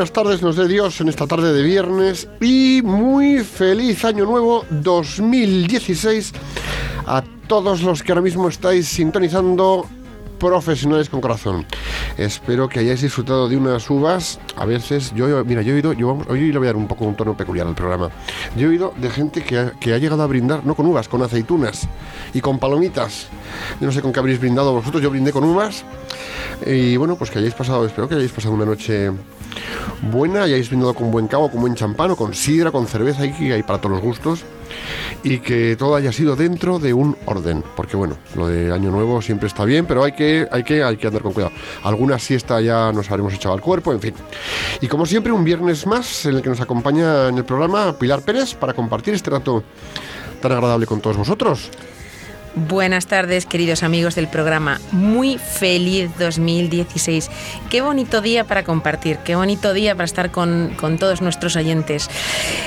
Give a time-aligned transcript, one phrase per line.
[0.00, 4.64] Buenas tardes nos dé Dios en esta tarde de viernes y muy feliz año nuevo
[4.70, 6.32] 2016
[7.06, 9.86] a todos los que ahora mismo estáis sintonizando
[10.38, 11.66] profesionales con corazón.
[12.16, 14.40] Espero que hayáis disfrutado de unas uvas.
[14.56, 17.04] A veces, yo, mira, yo he oído, yo, hoy le voy a dar un poco
[17.04, 18.08] un tono peculiar al programa.
[18.56, 21.20] Yo he oído de gente que que ha llegado a brindar, no con uvas, con
[21.20, 21.86] aceitunas
[22.32, 23.26] y con palomitas.
[23.78, 25.84] Yo no sé con qué habréis brindado vosotros, yo brindé con uvas.
[26.66, 29.10] Y bueno, pues que hayáis pasado, espero que hayáis pasado una noche
[30.02, 33.52] buena, hayáis brindado con buen cabo, con buen champán o con sidra, con cerveza, y
[33.52, 34.44] hay para todos los gustos.
[35.22, 37.62] Y que todo haya sido dentro de un orden.
[37.76, 40.96] Porque bueno, lo de Año Nuevo siempre está bien, pero hay que, hay que, hay
[40.96, 41.52] que andar con cuidado.
[41.82, 44.14] Alguna siesta ya nos habremos echado al cuerpo, en fin.
[44.80, 48.22] Y como siempre, un viernes más en el que nos acompaña en el programa Pilar
[48.22, 49.62] Pérez para compartir este rato
[50.40, 51.70] tan agradable con todos vosotros.
[52.56, 54.80] Buenas tardes, queridos amigos del programa.
[54.90, 57.30] Muy feliz 2016.
[57.70, 62.10] Qué bonito día para compartir, qué bonito día para estar con, todos nuestros oyentes.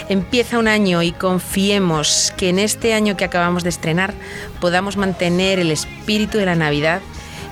[0.08, 4.14] Empieza un año y confiemos que en este año que acabamos de estrenar
[4.62, 7.02] podamos mantener el espíritu de la Navidad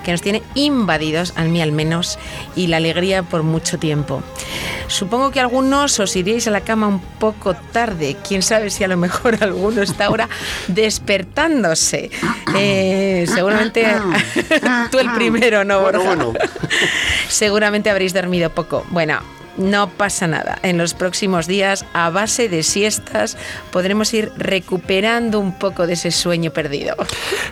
[0.04, 2.20] que nos tiene invadidos, a mí al menos,
[2.56, 4.24] y la alegría por mucho tiempo.
[4.88, 8.88] Supongo que algunos os iríais a la cama un poco tarde, quién sabe si a
[8.88, 10.28] lo mejor alguno está ahora
[10.68, 12.12] despertándose.
[12.58, 13.86] Eh, seguramente
[14.92, 16.18] tú el primero, ¿no, Borja?
[17.30, 18.86] Seguramente habréis dormido poco.
[18.90, 19.20] Bueno,
[19.58, 20.60] no pasa nada.
[20.64, 23.38] En los próximos días, a base de siestas,
[23.72, 26.96] podremos ir recuperando un poco de ese sueño perdido.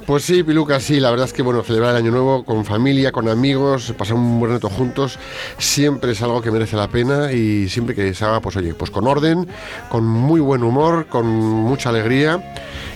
[0.06, 1.00] Pues sí, Piluca, sí.
[1.00, 4.40] La verdad es que, bueno, celebrar el Año Nuevo con familia, con amigos, pasar un
[4.40, 5.20] buen rato juntos,
[5.58, 8.92] siempre es algo que merece la pena y siempre que se haga, pues oye, pues
[8.92, 9.48] con orden,
[9.90, 12.42] con muy buen humor, con mucha alegría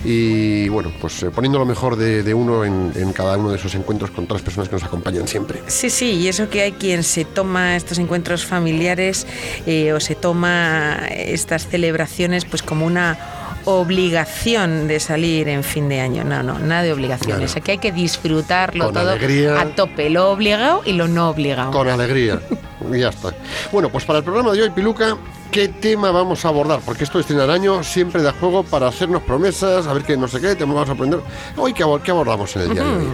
[0.06, 4.12] y bueno, pues eh, poniendo lo mejor de, uno en, cada uno de esos encuentros
[4.12, 5.62] con todas las personas que nos acompañan siempre.
[5.68, 8.93] Sí, sí, y eso que hay quien se toma estos encuentros familiares
[9.66, 13.18] eh, o se toma estas celebraciones pues como una
[13.66, 16.24] obligación de salir en fin de año.
[16.24, 17.56] No, no, nada de obligaciones.
[17.56, 21.72] Aquí hay que disfrutarlo todo a tope, lo obligado y lo no obligado.
[21.72, 22.40] Con alegría.
[22.92, 23.34] y ya está.
[23.72, 25.18] Bueno, pues para el programa de hoy, Piluca,
[25.52, 29.22] qué tema vamos a abordar, porque esto es el año siempre da juego para hacernos
[29.24, 31.20] promesas, a ver qué no sé qué, te vamos a aprender.
[31.56, 33.08] Hoy, ¿qué, abordamos en el día de hoy?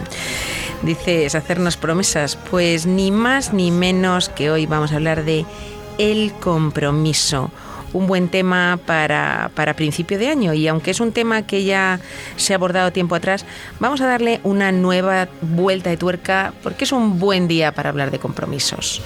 [0.83, 2.37] Dices, hacernos promesas.
[2.49, 5.45] Pues ni más ni menos que hoy vamos a hablar de
[5.97, 7.51] el compromiso
[7.93, 11.99] un buen tema para, para, principio de año y aunque es un tema que ya
[12.35, 13.45] se ha abordado tiempo atrás,
[13.79, 18.11] vamos a darle una nueva vuelta de tuerca porque es un buen día para hablar
[18.11, 19.01] de compromisos.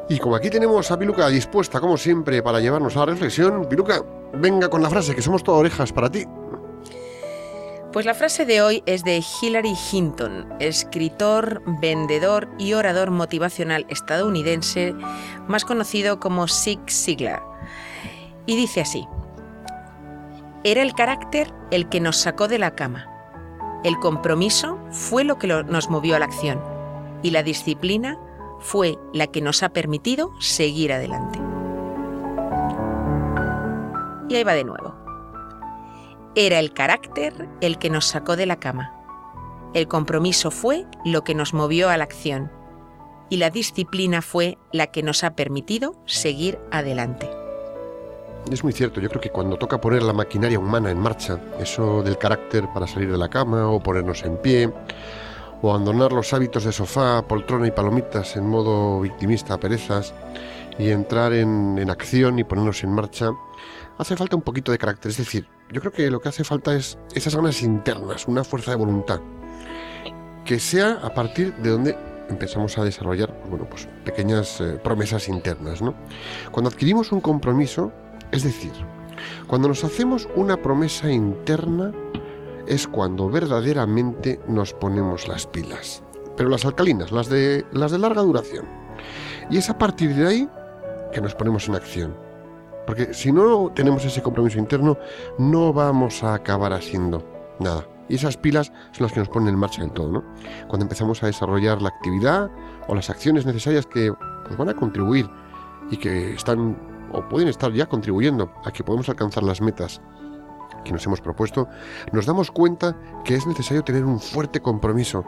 [0.09, 4.03] Y como aquí tenemos a Piluca dispuesta, como siempre, para llevarnos a la reflexión, Piluca,
[4.33, 6.25] venga con la frase, que somos todo orejas para ti.
[7.93, 14.95] Pues la frase de hoy es de Hillary Hinton, escritor, vendedor y orador motivacional estadounidense,
[15.49, 17.48] más conocido como Zig Ziglar.
[18.49, 19.07] Y dice así,
[20.65, 23.07] era el carácter el que nos sacó de la cama.
[23.85, 26.59] El compromiso fue lo que nos movió a la acción
[27.23, 28.19] y la disciplina
[28.59, 31.39] fue la que nos ha permitido seguir adelante.
[34.31, 34.95] Y ahí va de nuevo.
[36.35, 38.95] Era el carácter el que nos sacó de la cama.
[39.75, 42.51] El compromiso fue lo que nos movió a la acción
[43.29, 47.38] y la disciplina fue la que nos ha permitido seguir adelante.
[48.53, 49.01] Es muy cierto.
[49.01, 52.87] Yo creo que cuando toca poner la maquinaria humana en marcha, eso del carácter para
[52.87, 54.73] salir de la cama o ponernos en pie,
[55.61, 60.15] o abandonar los hábitos de sofá, poltrona y palomitas en modo victimista, perezas,
[60.79, 63.31] y entrar en, en acción y ponernos en marcha,
[63.99, 65.11] hace falta un poquito de carácter.
[65.11, 68.71] Es decir, yo creo que lo que hace falta es esas ganas internas, una fuerza
[68.71, 69.21] de voluntad,
[70.45, 71.99] que sea a partir de donde
[72.29, 75.83] empezamos a desarrollar bueno, pues, pequeñas eh, promesas internas.
[75.83, 75.95] ¿no?
[76.51, 77.93] Cuando adquirimos un compromiso,
[78.33, 78.73] es decir,
[79.47, 81.93] cuando nos hacemos una promesa interna,
[82.67, 86.03] es cuando verdaderamente nos ponemos las pilas.
[86.37, 88.67] Pero las alcalinas, las de, las de larga duración.
[89.51, 90.49] Y es a partir de ahí
[91.13, 92.15] que nos ponemos en acción.
[92.87, 94.97] Porque si no tenemos ese compromiso interno,
[95.39, 97.25] no vamos a acabar haciendo
[97.59, 97.87] nada.
[98.09, 100.25] Y esas pilas son las que nos ponen en marcha del todo, ¿no?
[100.69, 102.51] Cuando empezamos a desarrollar la actividad
[102.87, 104.13] o las acciones necesarias que
[104.47, 105.29] pues, van a contribuir
[105.91, 106.77] y que están
[107.13, 110.01] o pueden estar ya contribuyendo a que podamos alcanzar las metas
[110.85, 111.69] que nos hemos propuesto,
[112.13, 115.25] nos damos cuenta que es necesario tener un fuerte compromiso.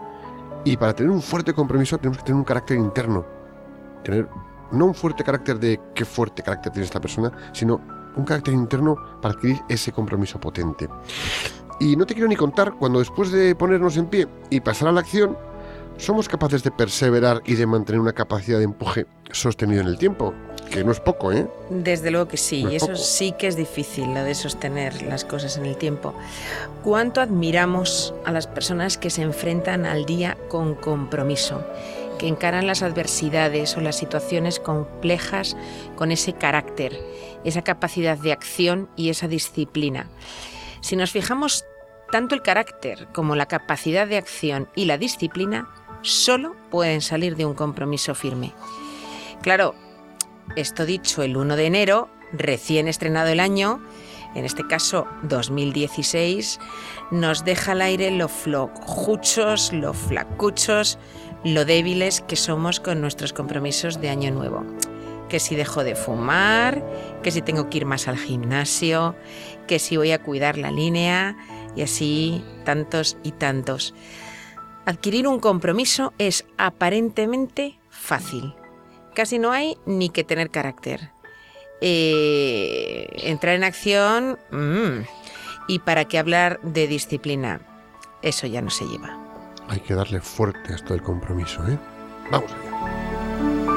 [0.64, 3.24] Y para tener un fuerte compromiso tenemos que tener un carácter interno.
[4.04, 4.28] Tener
[4.72, 7.80] no un fuerte carácter de qué fuerte carácter tiene esta persona, sino
[8.16, 10.88] un carácter interno para adquirir ese compromiso potente.
[11.80, 14.92] Y no te quiero ni contar cuando después de ponernos en pie y pasar a
[14.92, 15.36] la acción,
[15.96, 20.34] somos capaces de perseverar y de mantener una capacidad de empuje sostenido en el tiempo,
[20.70, 21.46] que no es poco, ¿eh?
[21.68, 25.56] Desde luego que sí, y eso sí que es difícil, lo de sostener las cosas
[25.56, 26.14] en el tiempo.
[26.82, 31.64] ¿Cuánto admiramos a las personas que se enfrentan al día con compromiso?
[32.18, 35.56] que encaran las adversidades o las situaciones complejas
[35.96, 37.00] con ese carácter,
[37.44, 40.06] esa capacidad de acción y esa disciplina.
[40.82, 41.64] Si nos fijamos,
[42.12, 45.70] tanto el carácter como la capacidad de acción y la disciplina
[46.02, 48.52] solo pueden salir de un compromiso firme.
[49.40, 49.74] Claro,
[50.56, 53.80] esto dicho el 1 de enero, recién estrenado el año,
[54.34, 56.58] en este caso 2016,
[57.10, 60.98] nos deja al aire lo flojuchos, lo flacuchos,
[61.44, 64.64] lo débiles que somos con nuestros compromisos de año nuevo.
[65.28, 66.84] Que si dejo de fumar,
[67.22, 69.16] que si tengo que ir más al gimnasio,
[69.66, 71.36] que si voy a cuidar la línea
[71.76, 73.94] y así tantos y tantos.
[74.86, 78.54] Adquirir un compromiso es aparentemente fácil.
[79.14, 81.10] Casi no hay ni que tener carácter.
[81.80, 84.38] Eh, entrar en acción...
[84.50, 85.04] Mm,
[85.70, 87.60] y para qué hablar de disciplina.
[88.22, 89.16] Eso ya no se lleva.
[89.68, 91.78] Hay que darle fuerte a esto del compromiso, ¿eh?
[92.28, 93.69] Vamos allá.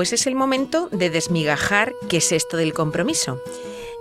[0.00, 3.38] Pues es el momento de desmigajar qué es esto del compromiso.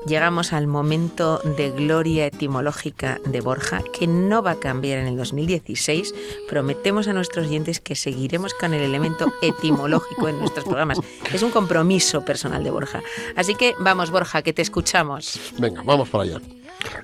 [0.07, 5.17] Llegamos al momento de gloria etimológica de Borja, que no va a cambiar en el
[5.17, 6.15] 2016.
[6.47, 11.01] Prometemos a nuestros oyentes que seguiremos con el elemento etimológico en nuestros programas.
[11.33, 13.03] Es un compromiso personal de Borja.
[13.35, 15.51] Así que vamos, Borja, que te escuchamos.
[15.57, 16.41] Venga, vamos para allá.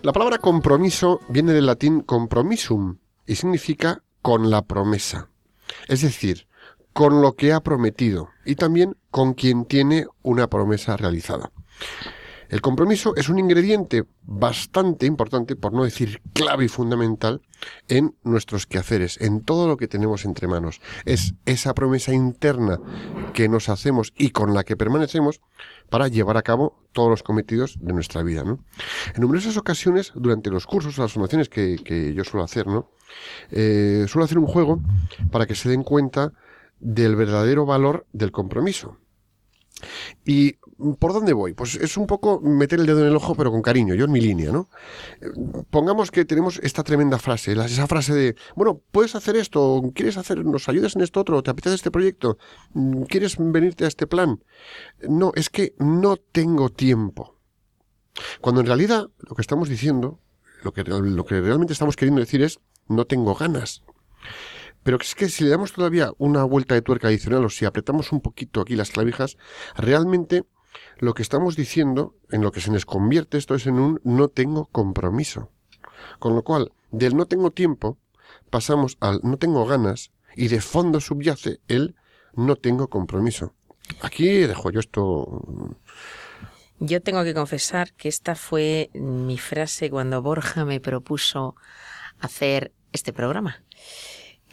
[0.04, 2.96] La palabra compromiso viene del latín compromisum
[3.28, 5.28] y significa con la promesa.
[5.90, 6.48] Es decir,
[6.96, 11.52] con lo que ha prometido y también con quien tiene una promesa realizada.
[12.48, 17.42] El compromiso es un ingrediente bastante importante, por no decir clave y fundamental,
[17.90, 20.80] en nuestros quehaceres, en todo lo que tenemos entre manos.
[21.04, 22.80] Es esa promesa interna
[23.34, 25.42] que nos hacemos y con la que permanecemos
[25.90, 28.44] para llevar a cabo todos los cometidos de nuestra vida.
[28.44, 32.90] En numerosas ocasiones, durante los cursos las formaciones que, yo suelo hacer, ¿no?
[33.52, 34.80] Eh, suelo hacer un juego
[35.30, 36.32] para que se den cuenta
[36.80, 38.98] del verdadero valor del compromiso.
[40.26, 40.54] ¿Y
[41.00, 41.54] por dónde voy?
[41.54, 44.12] Pues es un poco meter el dedo en el ojo, pero con cariño, yo en
[44.12, 44.70] mi línea, ¿no?
[45.70, 50.44] Pongamos que tenemos esta tremenda frase, esa frase de, bueno, puedes hacer esto, quieres hacer,
[50.46, 52.38] nos ayudas en esto otro, te apetece este proyecto,
[53.10, 54.44] quieres venirte a este plan.
[55.08, 57.38] No, es que no tengo tiempo.
[58.40, 60.20] Cuando en realidad lo que estamos diciendo,
[60.64, 63.84] lo que realmente estamos queriendo decir es, no tengo ganas.
[64.86, 68.12] Pero es que si le damos todavía una vuelta de tuerca adicional o si apretamos
[68.12, 69.36] un poquito aquí las clavijas,
[69.76, 70.44] realmente
[71.00, 74.28] lo que estamos diciendo, en lo que se nos convierte esto es en un no
[74.28, 75.50] tengo compromiso.
[76.20, 77.98] Con lo cual, del no tengo tiempo,
[78.52, 81.96] pasamos al no tengo ganas y de fondo subyace el
[82.36, 83.56] no tengo compromiso.
[84.02, 85.42] Aquí dejo yo esto
[86.78, 91.56] Yo tengo que confesar que esta fue mi frase cuando Borja me propuso
[92.20, 93.64] hacer este programa,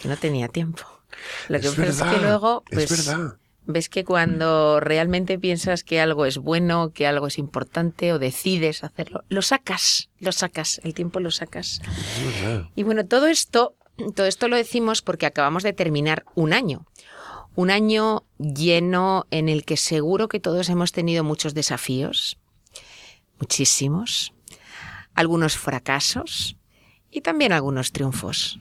[0.09, 0.83] no tenía tiempo.
[1.49, 3.37] Lo que Es pasa es que luego, es pues, verdad.
[3.67, 8.83] ves que cuando realmente piensas que algo es bueno, que algo es importante o decides
[8.83, 11.81] hacerlo, lo sacas, lo sacas, el tiempo lo sacas.
[12.75, 13.77] Y bueno, todo esto,
[14.17, 16.87] todo esto lo decimos porque acabamos de terminar un año.
[17.55, 22.39] Un año lleno en el que seguro que todos hemos tenido muchos desafíos,
[23.39, 24.33] muchísimos,
[25.15, 26.57] algunos fracasos
[27.11, 28.59] y también algunos triunfos.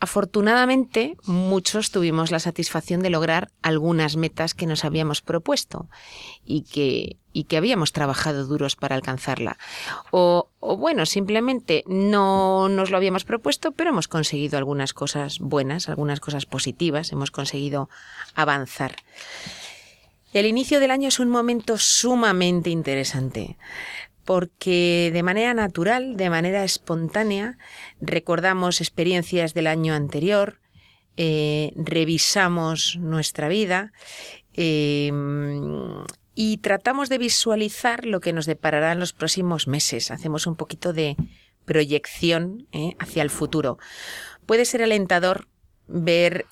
[0.00, 5.88] Afortunadamente, muchos tuvimos la satisfacción de lograr algunas metas que nos habíamos propuesto
[6.44, 9.58] y que, y que habíamos trabajado duros para alcanzarla.
[10.12, 15.88] O, o bueno, simplemente no nos lo habíamos propuesto, pero hemos conseguido algunas cosas buenas,
[15.88, 17.88] algunas cosas positivas, hemos conseguido
[18.34, 18.94] avanzar.
[20.32, 23.56] El inicio del año es un momento sumamente interesante
[24.28, 27.56] porque de manera natural, de manera espontánea,
[27.98, 30.60] recordamos experiencias del año anterior,
[31.16, 33.90] eh, revisamos nuestra vida
[34.52, 35.10] eh,
[36.34, 40.10] y tratamos de visualizar lo que nos deparará en los próximos meses.
[40.10, 41.16] Hacemos un poquito de
[41.64, 43.78] proyección eh, hacia el futuro.
[44.44, 45.48] Puede ser alentador
[45.86, 46.44] ver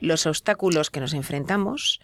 [0.00, 2.00] los obstáculos que nos enfrentamos,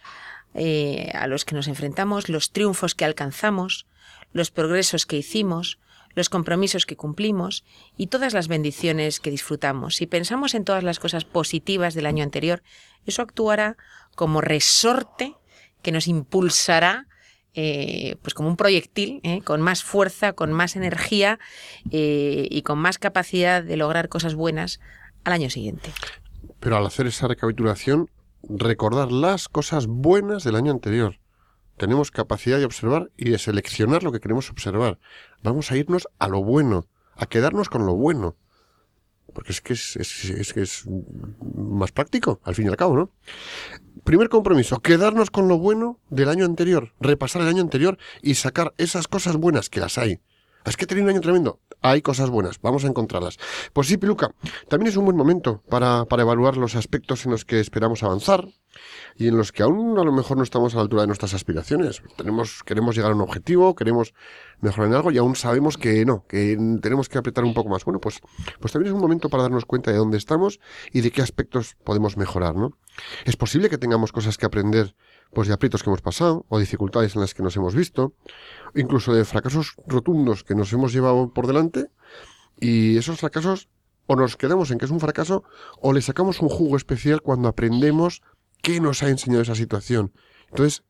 [0.53, 3.87] a los que nos enfrentamos, los triunfos que alcanzamos,
[4.35, 5.79] los progresos que hicimos,
[6.13, 7.63] los compromisos que cumplimos
[7.95, 9.95] y todas las bendiciones que disfrutamos.
[9.95, 12.61] Si pensamos en todas las cosas positivas del año anterior,
[13.05, 13.77] eso actuará
[14.13, 15.35] como resorte
[15.81, 17.07] que nos impulsará
[17.53, 19.41] eh, pues como un proyectil, ¿eh?
[19.41, 21.39] con más fuerza, con más energía
[21.91, 24.81] eh, y con más capacidad de lograr cosas buenas
[25.23, 25.93] al año siguiente.
[26.59, 28.09] Pero al hacer esa recapitulación,
[28.43, 31.19] recordar las cosas buenas del año anterior.
[31.77, 34.99] Tenemos capacidad de observar y de seleccionar lo que queremos observar.
[35.43, 38.35] Vamos a irnos a lo bueno, a quedarnos con lo bueno.
[39.33, 43.11] Porque es que es, es, que es más práctico, al fin y al cabo, ¿no?
[44.05, 48.73] Primer compromiso, quedarnos con lo bueno del año anterior, repasar el año anterior y sacar
[48.77, 50.21] esas cosas buenas que las hay.
[50.63, 51.59] Es que he tenido un año tremendo.
[51.85, 53.37] Hay cosas buenas, vamos a encontrarlas.
[53.71, 54.33] Pues sí, Piluca,
[54.67, 58.47] también es un buen momento para, para evaluar los aspectos en los que esperamos avanzar
[59.15, 61.35] y en los que aún a lo mejor no estamos a la altura de nuestras
[61.35, 62.01] aspiraciones.
[62.17, 64.15] Tenemos, queremos llegar a un objetivo, queremos
[64.61, 67.85] mejorar en algo y aún sabemos que no, que tenemos que apretar un poco más.
[67.85, 68.19] Bueno, pues,
[68.59, 70.59] pues también es un momento para darnos cuenta de dónde estamos
[70.91, 72.79] y de qué aspectos podemos mejorar, ¿no?
[73.25, 74.95] Es posible que tengamos cosas que aprender
[75.33, 78.13] pues de aprietos que hemos pasado, o dificultades en las que nos hemos visto,
[78.73, 81.89] incluso de fracasos rotundos que nos hemos llevado por delante,
[82.59, 83.69] y esos fracasos
[84.07, 85.43] o nos quedamos en que es un fracaso,
[85.81, 88.21] o le sacamos un jugo especial cuando aprendemos
[88.61, 90.13] qué nos ha enseñado esa situación.
[90.49, 90.83] Entonces,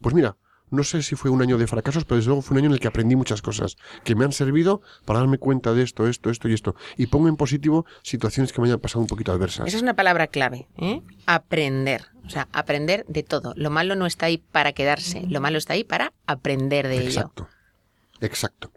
[0.00, 0.36] pues mira,
[0.70, 2.74] no sé si fue un año de fracasos, pero desde luego fue un año en
[2.74, 6.30] el que aprendí muchas cosas que me han servido para darme cuenta de esto, esto,
[6.30, 6.74] esto y esto.
[6.96, 9.68] Y pongo en positivo situaciones que me hayan pasado un poquito adversas.
[9.68, 11.02] Esa es una palabra clave, ¿eh?
[11.26, 12.06] aprender.
[12.24, 13.52] O sea, aprender de todo.
[13.56, 17.06] Lo malo no está ahí para quedarse, lo malo está ahí para aprender de ello.
[17.06, 17.48] Exacto.
[18.20, 18.70] Exacto.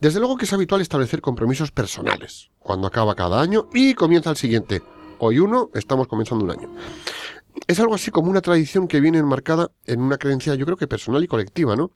[0.00, 4.36] Desde luego que es habitual establecer compromisos personales cuando acaba cada año y comienza el
[4.36, 4.82] siguiente.
[5.18, 6.70] Hoy uno, estamos comenzando un año.
[7.66, 10.86] Es algo así como una tradición que viene enmarcada en una creencia, yo creo que
[10.86, 11.90] personal y colectiva, ¿no?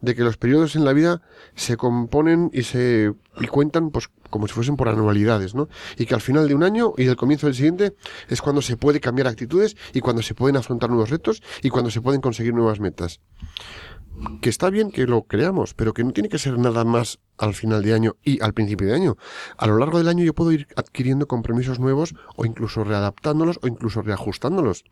[0.00, 1.22] De que los periodos en la vida
[1.54, 5.68] se componen y se y cuentan pues como si fuesen por anualidades, ¿no?
[5.96, 7.94] Y que al final de un año y del comienzo del siguiente
[8.28, 11.90] es cuando se puede cambiar actitudes y cuando se pueden afrontar nuevos retos y cuando
[11.90, 13.20] se pueden conseguir nuevas metas
[14.40, 17.54] que está bien que lo creamos, pero que no tiene que ser nada más al
[17.54, 19.16] final de año y al principio de año.
[19.56, 23.68] A lo largo del año yo puedo ir adquiriendo compromisos nuevos o incluso readaptándolos o
[23.68, 24.84] incluso reajustándolos.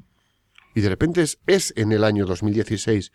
[0.75, 3.13] Y de repente es, en el año 2016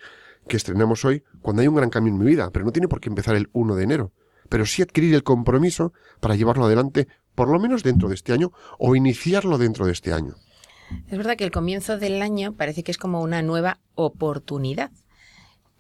[0.47, 2.99] que estrenamos hoy cuando hay un gran cambio en mi vida, pero no tiene por
[2.99, 4.11] qué empezar el 1 de enero.
[4.49, 8.51] Pero sí adquirir el compromiso para llevarlo adelante por lo menos dentro de este año
[8.79, 10.35] o iniciarlo dentro de este año.
[11.07, 14.91] Es verdad que el comienzo del año parece que es como una nueva oportunidad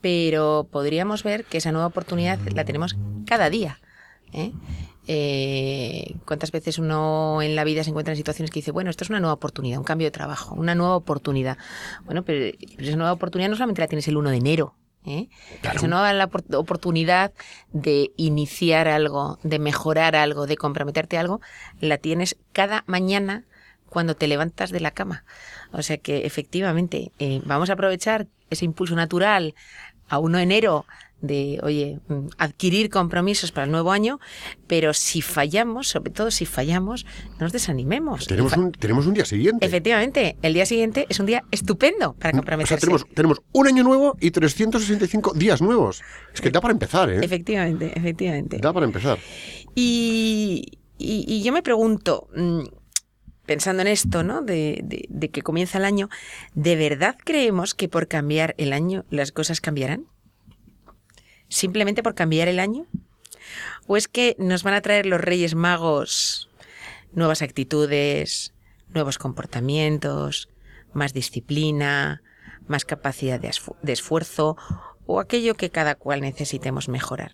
[0.01, 3.79] pero podríamos ver que esa nueva oportunidad la tenemos cada día.
[4.33, 4.51] ¿eh?
[5.07, 9.03] Eh, ¿Cuántas veces uno en la vida se encuentra en situaciones que dice, bueno, esto
[9.03, 11.57] es una nueva oportunidad, un cambio de trabajo, una nueva oportunidad?
[12.05, 14.75] Bueno, pero, pero esa nueva oportunidad no solamente la tienes el 1 de enero.
[15.05, 15.29] ¿eh?
[15.61, 15.77] Claro.
[15.77, 17.33] Esa nueva la oportunidad
[17.71, 21.41] de iniciar algo, de mejorar algo, de comprometerte a algo,
[21.79, 23.45] la tienes cada mañana
[23.89, 25.25] cuando te levantas de la cama.
[25.71, 29.55] O sea que efectivamente eh, vamos a aprovechar ese impulso natural
[30.11, 30.85] a 1 de enero
[31.21, 34.19] de, oye, mm, adquirir compromisos para el nuevo año,
[34.67, 38.27] pero si fallamos, sobre todo si fallamos, no nos desanimemos.
[38.27, 39.65] Tenemos un, tenemos un día siguiente.
[39.65, 42.73] Efectivamente, el día siguiente es un día estupendo para comprometerse.
[42.73, 46.01] O sea, tenemos, tenemos un año nuevo y 365 días nuevos.
[46.33, 47.19] Es que da para empezar, ¿eh?
[47.21, 48.57] Efectivamente, efectivamente.
[48.57, 49.19] Da para empezar.
[49.75, 52.61] Y, y, y yo me pregunto, mm,
[53.51, 54.41] pensando en esto, ¿no?
[54.41, 56.07] De, que comienza el año,
[56.53, 60.05] ¿de verdad creemos que por cambiar el año las cosas cambiarán?
[61.49, 62.85] ¿Simplemente por cambiar el año?
[63.87, 66.49] ¿O es que nos van a traer los Reyes Magos
[67.11, 68.53] nuevas actitudes,
[68.87, 70.47] nuevos comportamientos,
[70.93, 72.23] más disciplina,
[72.67, 74.55] más capacidad de, de esfuerzo
[75.05, 77.33] o aquello que cada cual necesitemos mejorar?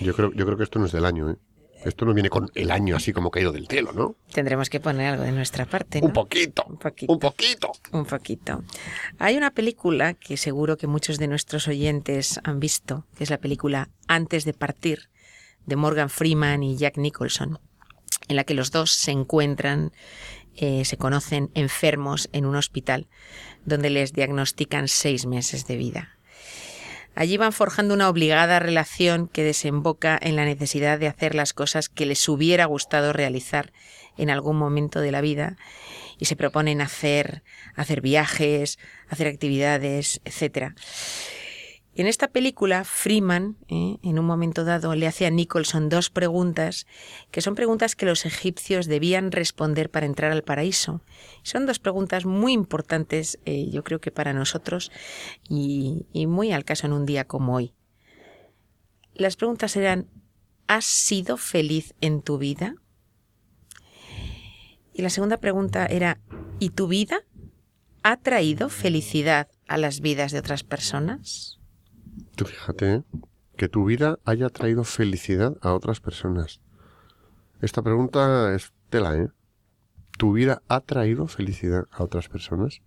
[0.00, 1.36] Yo creo, yo creo que esto no es del año, ¿eh?
[1.84, 4.14] Esto no viene con el año así como caído del cielo, ¿no?
[4.32, 6.00] Tendremos que poner algo de nuestra parte.
[6.00, 6.06] ¿no?
[6.06, 7.12] Un, poquito, un poquito.
[7.12, 7.72] Un poquito.
[7.92, 8.64] Un poquito.
[9.18, 13.38] Hay una película que seguro que muchos de nuestros oyentes han visto, que es la
[13.38, 15.10] película Antes de partir,
[15.66, 17.58] de Morgan Freeman y Jack Nicholson,
[18.28, 19.92] en la que los dos se encuentran,
[20.54, 23.08] eh, se conocen enfermos en un hospital,
[23.64, 26.18] donde les diagnostican seis meses de vida.
[27.14, 31.88] Allí van forjando una obligada relación que desemboca en la necesidad de hacer las cosas
[31.88, 33.72] que les hubiera gustado realizar
[34.16, 35.56] en algún momento de la vida
[36.18, 37.42] y se proponen hacer,
[37.74, 38.78] hacer viajes,
[39.08, 40.74] hacer actividades, etc.
[41.94, 46.86] En esta película, Freeman, eh, en un momento dado, le hace a Nicholson dos preguntas,
[47.30, 51.02] que son preguntas que los egipcios debían responder para entrar al paraíso.
[51.42, 54.90] Son dos preguntas muy importantes, eh, yo creo que para nosotros,
[55.50, 57.74] y, y muy al caso en un día como hoy.
[59.14, 60.08] Las preguntas eran,
[60.68, 62.76] ¿has sido feliz en tu vida?
[64.94, 66.20] Y la segunda pregunta era,
[66.58, 67.20] ¿y tu vida
[68.02, 71.61] ha traído felicidad a las vidas de otras personas?
[72.36, 73.02] Tú fíjate ¿eh?
[73.56, 76.60] que tu vida haya traído felicidad a otras personas.
[77.60, 79.28] Esta pregunta es tela, ¿eh?
[80.18, 82.80] ¿Tu vida ha traído felicidad a otras personas?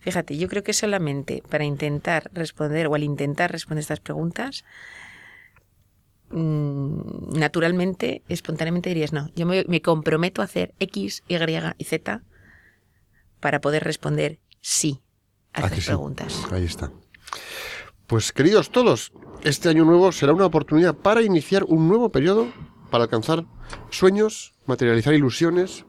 [0.00, 4.64] Fíjate, yo creo que solamente para intentar responder o al intentar responder estas preguntas,
[6.30, 11.34] mmm, naturalmente, espontáneamente dirías, no, yo me, me, comprometo a hacer X, Y
[11.78, 12.22] y Z
[13.40, 15.00] para poder responder sí
[15.52, 16.32] a estas preguntas.
[16.32, 16.46] Sí?
[16.52, 16.92] Ahí está.
[18.08, 19.12] Pues queridos todos,
[19.44, 22.48] este año nuevo será una oportunidad para iniciar un nuevo periodo,
[22.90, 23.44] para alcanzar
[23.90, 25.84] sueños, materializar ilusiones,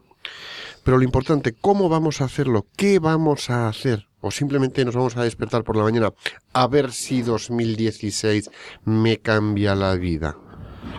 [0.84, 2.67] pero lo importante, ¿cómo vamos a hacerlo?
[2.75, 4.10] ¿Qué vamos a hacer?
[4.19, 6.12] O simplemente nos vamos a despertar por la mañana
[6.51, 8.51] a ver si 2016
[8.84, 10.36] me cambia la vida.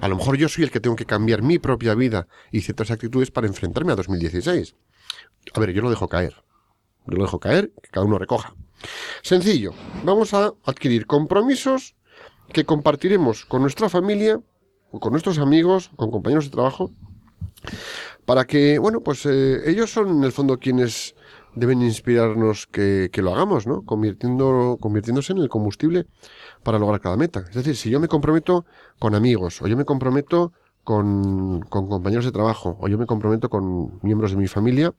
[0.00, 2.90] A lo mejor yo soy el que tengo que cambiar mi propia vida y ciertas
[2.90, 4.74] actitudes para enfrentarme a 2016.
[5.52, 6.36] A ver, yo lo dejo caer.
[7.06, 8.54] Yo lo dejo caer, que cada uno recoja.
[9.22, 9.72] Sencillo,
[10.04, 11.94] vamos a adquirir compromisos
[12.52, 14.40] que compartiremos con nuestra familia,
[14.90, 16.90] con nuestros amigos, con compañeros de trabajo,
[18.24, 21.14] para que, bueno, pues eh, ellos son en el fondo quienes
[21.54, 23.82] deben inspirarnos que, lo hagamos, ¿no?
[23.82, 26.06] Convirtiéndose en el combustible
[26.62, 27.44] para lograr cada meta.
[27.48, 28.64] Es decir, si yo me comprometo
[28.98, 30.52] con amigos, o yo me comprometo
[30.84, 34.94] con compañeros de trabajo, o yo me comprometo con miembros de mi familia,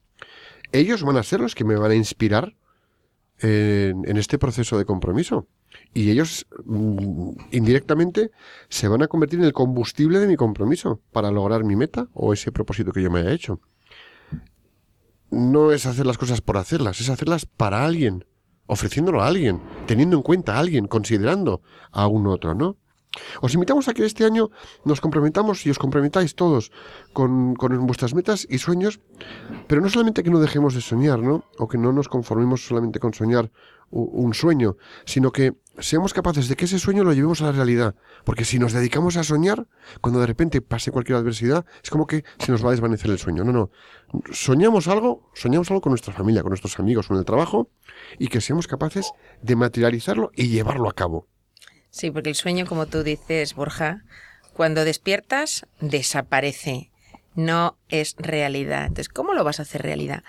[0.72, 2.54] ellos van a ser los que me van a inspirar
[3.42, 5.48] en, este proceso de compromiso.
[5.94, 8.32] Y ellos mm, indirectamente
[8.70, 12.34] se van a convertir en el combustible de mi compromiso para lograr mi meta o
[12.34, 13.60] ese propósito que yo me haya hecho.
[15.30, 18.26] No es hacer las cosas por hacerlas, es hacerlas para alguien,
[18.66, 22.78] ofreciéndolo a alguien, teniendo en cuenta a alguien, considerando a un otro, ¿no?
[23.42, 24.52] Os invitamos a que este año
[24.86, 26.72] nos comprometamos y os comprometáis todos
[27.14, 29.00] con, con, vuestras metas y sueños,
[29.68, 31.44] pero no solamente que no dejemos de soñar, ¿no?
[31.58, 33.52] O que no nos conformemos solamente con soñar
[33.92, 37.96] un sueño, sino que seamos capaces de que ese sueño lo llevemos a la realidad.
[38.24, 39.68] Porque si nos dedicamos a soñar,
[40.00, 43.20] cuando de repente pase cualquier adversidad, es como que se nos va a desvanecer el
[43.20, 43.44] sueño.
[43.44, 43.70] No, no.
[44.32, 47.70] Soñamos algo, soñamos algo con nuestra familia, con nuestros amigos, con el trabajo,
[48.18, 51.28] y que seamos capaces de materializarlo y llevarlo a cabo.
[51.92, 54.04] Sí, porque el sueño, como tú dices, Borja,
[54.54, 56.90] cuando despiertas, desaparece.
[57.34, 58.88] No es realidad.
[58.88, 60.24] Entonces, ¿cómo lo vas a hacer realidad?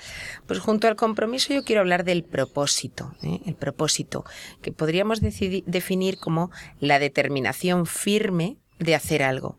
[0.47, 3.17] Pues junto al compromiso yo quiero hablar del propósito.
[3.23, 3.41] ¿eh?
[3.45, 4.25] El propósito,
[4.61, 9.59] que podríamos definir como la determinación firme de hacer algo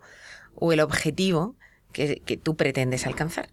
[0.56, 1.56] o el objetivo
[1.92, 3.50] que, tú pretendes alcanzar.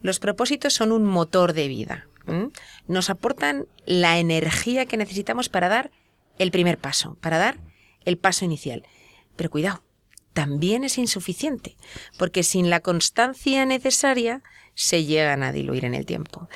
[0.00, 2.06] Los propósitos son un motor de vida.
[2.86, 5.90] Nos aportan la energía que necesitamos para dar
[6.38, 7.58] el primer paso, para dar
[8.04, 8.84] el paso inicial.
[9.36, 9.82] Pero cuidado,
[10.32, 11.76] también es insuficiente,
[12.18, 14.42] porque sin la constancia necesaria
[14.74, 16.48] se llegan a diluir en el tiempo.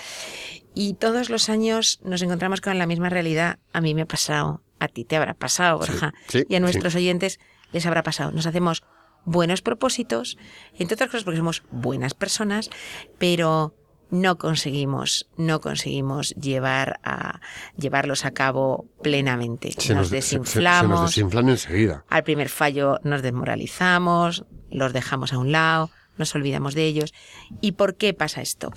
[0.75, 3.59] Y todos los años nos encontramos con la misma realidad.
[3.73, 6.15] A mí me ha pasado A ti te habrá pasado, Borja.
[6.49, 7.41] y a nuestros oyentes
[7.73, 8.31] les habrá pasado.
[8.31, 8.85] Nos hacemos
[9.25, 10.39] buenos propósitos,
[10.79, 12.71] entre otras cosas porque somos buenas personas,
[13.19, 13.75] pero
[14.11, 17.40] no conseguimos, no conseguimos llevar a,
[17.77, 19.75] llevarlos a cabo plenamente.
[19.94, 21.01] nos, desinflamos.
[21.01, 22.05] nos desinflan enseguida.
[22.09, 27.14] Al primer fallo nos desmoralizamos, los dejamos a un lado, nos olvidamos de ellos.
[27.61, 28.73] ¿Y por qué pasa esto?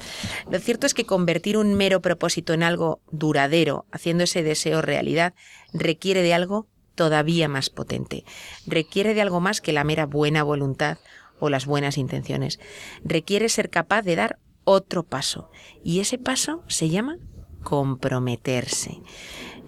[0.50, 5.34] Lo cierto es que convertir un mero propósito en algo duradero, haciendo ese deseo realidad,
[5.74, 8.26] requiere de algo todavía más potente.
[8.68, 11.00] Requiere de algo más que la mera buena voluntad
[11.40, 12.60] o las buenas intenciones.
[13.04, 15.50] Requiere ser capaz de dar otro paso.
[15.84, 17.18] Y ese paso se llama
[17.64, 19.02] comprometerse.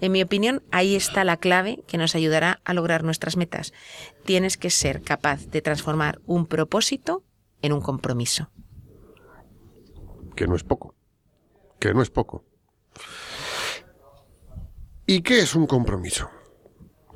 [0.00, 3.72] En mi opinión, ahí está la clave que nos ayudará a lograr nuestras metas.
[4.24, 7.24] Tienes que ser capaz de transformar un propósito
[7.62, 8.50] en un compromiso.
[10.36, 10.94] Que no es poco.
[11.78, 12.44] Que no es poco.
[15.06, 16.28] ¿Y qué es un compromiso?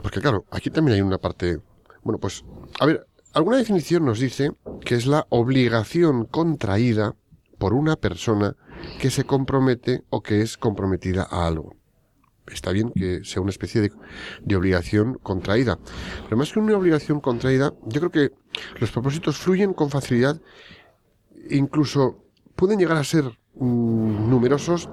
[0.02, 1.58] Porque claro, aquí también hay una parte...
[2.02, 2.44] Bueno, pues,
[2.78, 4.52] a ver, alguna definición nos dice
[4.84, 7.16] que es la obligación contraída
[7.58, 8.56] por una persona
[9.00, 11.76] que se compromete o que es comprometida a algo.
[12.46, 15.78] Está bien que sea una especie de, obligación contraída.
[16.24, 18.30] Pero más que una obligación contraída, yo creo que
[18.80, 20.40] los propósitos fluyen con facilidad,
[21.50, 22.24] incluso
[22.56, 24.88] pueden llegar a ser mm, numerosos,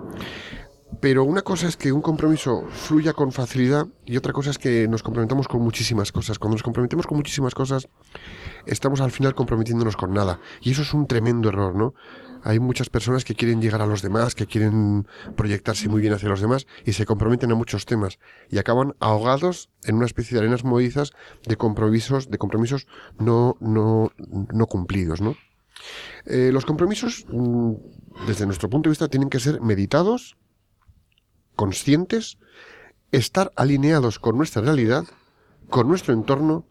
[0.99, 4.87] pero una cosa es que un compromiso fluya con facilidad y otra cosa es que
[4.87, 6.39] nos comprometamos con muchísimas cosas.
[6.39, 7.87] Cuando nos comprometemos con muchísimas cosas,
[8.65, 10.39] estamos al final comprometiéndonos con nada.
[10.61, 11.93] Y eso es un tremendo error, ¿no?
[12.45, 16.29] Hay muchas personas que quieren llegar a los demás, que quieren proyectarse muy bien hacia
[16.29, 18.19] los demás y se comprometen a muchos temas
[18.51, 21.11] y acaban ahogados en una especie de arenas movedizas
[21.47, 22.85] de compromisos, de compromisos
[23.17, 24.11] no, no,
[24.53, 25.21] no cumplidos.
[26.27, 27.73] Eh, los compromisos, mm,
[28.27, 30.37] desde nuestro punto de vista, tienen que ser meditados,
[31.55, 32.37] conscientes,
[33.11, 35.05] estar alineados con nuestra realidad,
[35.71, 36.67] con nuestro entorno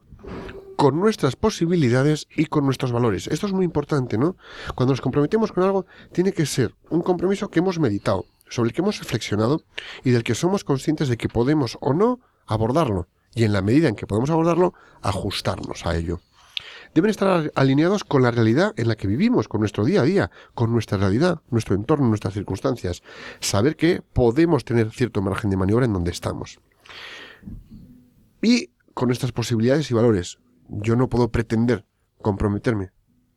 [0.76, 3.26] con nuestras posibilidades y con nuestros valores.
[3.28, 4.36] Esto es muy importante, ¿no?
[4.74, 8.74] Cuando nos comprometemos con algo, tiene que ser un compromiso que hemos meditado, sobre el
[8.74, 9.62] que hemos reflexionado
[10.04, 13.08] y del que somos conscientes de que podemos o no abordarlo.
[13.34, 16.20] Y en la medida en que podemos abordarlo, ajustarnos a ello.
[16.94, 20.30] Deben estar alineados con la realidad en la que vivimos, con nuestro día a día,
[20.54, 23.02] con nuestra realidad, nuestro entorno, nuestras circunstancias.
[23.40, 26.60] Saber que podemos tener cierto margen de maniobra en donde estamos.
[28.40, 31.86] Y con nuestras posibilidades y valores, yo no puedo pretender
[32.20, 32.90] comprometerme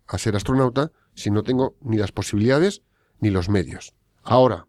[0.07, 2.83] a ser astronauta si no tengo ni las posibilidades
[3.19, 3.93] ni los medios.
[4.23, 4.67] Ahora,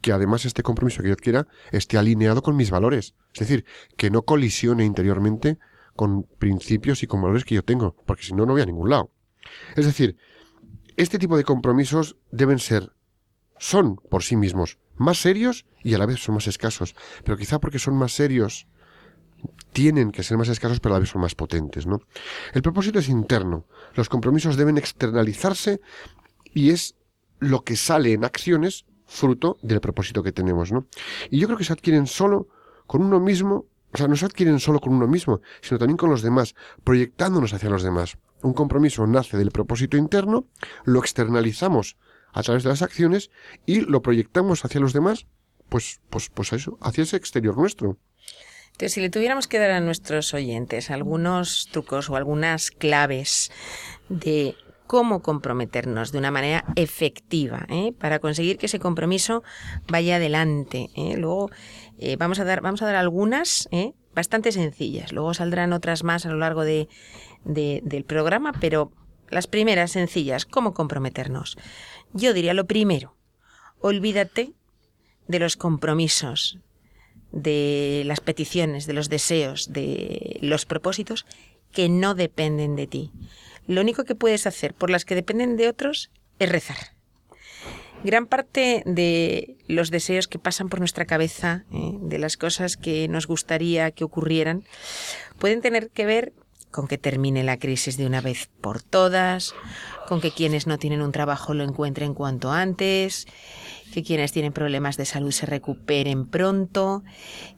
[0.00, 3.14] que además este compromiso que yo adquiera esté alineado con mis valores.
[3.34, 3.64] Es decir,
[3.96, 5.58] que no colisione interiormente
[5.94, 8.90] con principios y con valores que yo tengo, porque si no, no voy a ningún
[8.90, 9.10] lado.
[9.76, 10.16] Es decir,
[10.96, 12.92] este tipo de compromisos deben ser,
[13.58, 16.94] son por sí mismos, más serios y a la vez son más escasos.
[17.24, 18.68] Pero quizá porque son más serios
[19.72, 22.00] tienen que ser más escasos, pero a la vez son más potentes, ¿no?
[22.52, 23.66] El propósito es interno.
[23.94, 25.80] Los compromisos deben externalizarse
[26.52, 26.96] y es
[27.38, 30.86] lo que sale en acciones fruto del propósito que tenemos, ¿no?
[31.30, 32.48] Y yo creo que se adquieren solo
[32.86, 36.10] con uno mismo, o sea, no se adquieren solo con uno mismo, sino también con
[36.10, 38.18] los demás, proyectándonos hacia los demás.
[38.42, 40.46] Un compromiso nace del propósito interno,
[40.84, 41.96] lo externalizamos
[42.32, 43.30] a través de las acciones
[43.66, 45.26] y lo proyectamos hacia los demás,
[45.68, 47.98] pues, pues, pues eso, hacia ese exterior nuestro
[48.78, 53.50] si le tuviéramos que dar a nuestros oyentes algunos trucos o algunas claves
[54.08, 54.56] de
[54.90, 57.92] cómo comprometernos de una manera efectiva ¿eh?
[57.96, 59.44] para conseguir que ese compromiso
[59.86, 60.90] vaya adelante.
[60.96, 61.16] ¿eh?
[61.16, 61.48] Luego
[61.98, 63.68] eh, vamos, a dar, vamos a dar algunas
[64.16, 65.12] bastante sencillas.
[65.12, 66.88] Luego saldrán otras más a lo largo de,
[67.44, 68.90] del programa, pero
[69.28, 71.56] las primeras sencillas, ¿cómo comprometernos?
[72.12, 73.14] Yo diría lo primero,
[73.78, 74.54] olvídate
[75.28, 76.58] de los compromisos
[77.32, 81.26] de las peticiones, de los deseos, de los propósitos
[81.72, 83.12] que no dependen de ti.
[83.66, 86.76] Lo único que puedes hacer por las que dependen de otros es rezar.
[88.02, 91.92] Gran parte de los deseos que pasan por nuestra cabeza, ¿eh?
[92.00, 94.64] de las cosas que nos gustaría que ocurrieran,
[95.38, 96.32] pueden tener que ver
[96.70, 99.54] con que termine la crisis de una vez por todas,
[100.10, 103.28] con que quienes no tienen un trabajo lo encuentren cuanto antes,
[103.94, 107.04] que quienes tienen problemas de salud se recuperen pronto,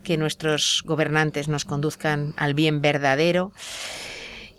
[0.03, 3.53] que nuestros gobernantes nos conduzcan al bien verdadero.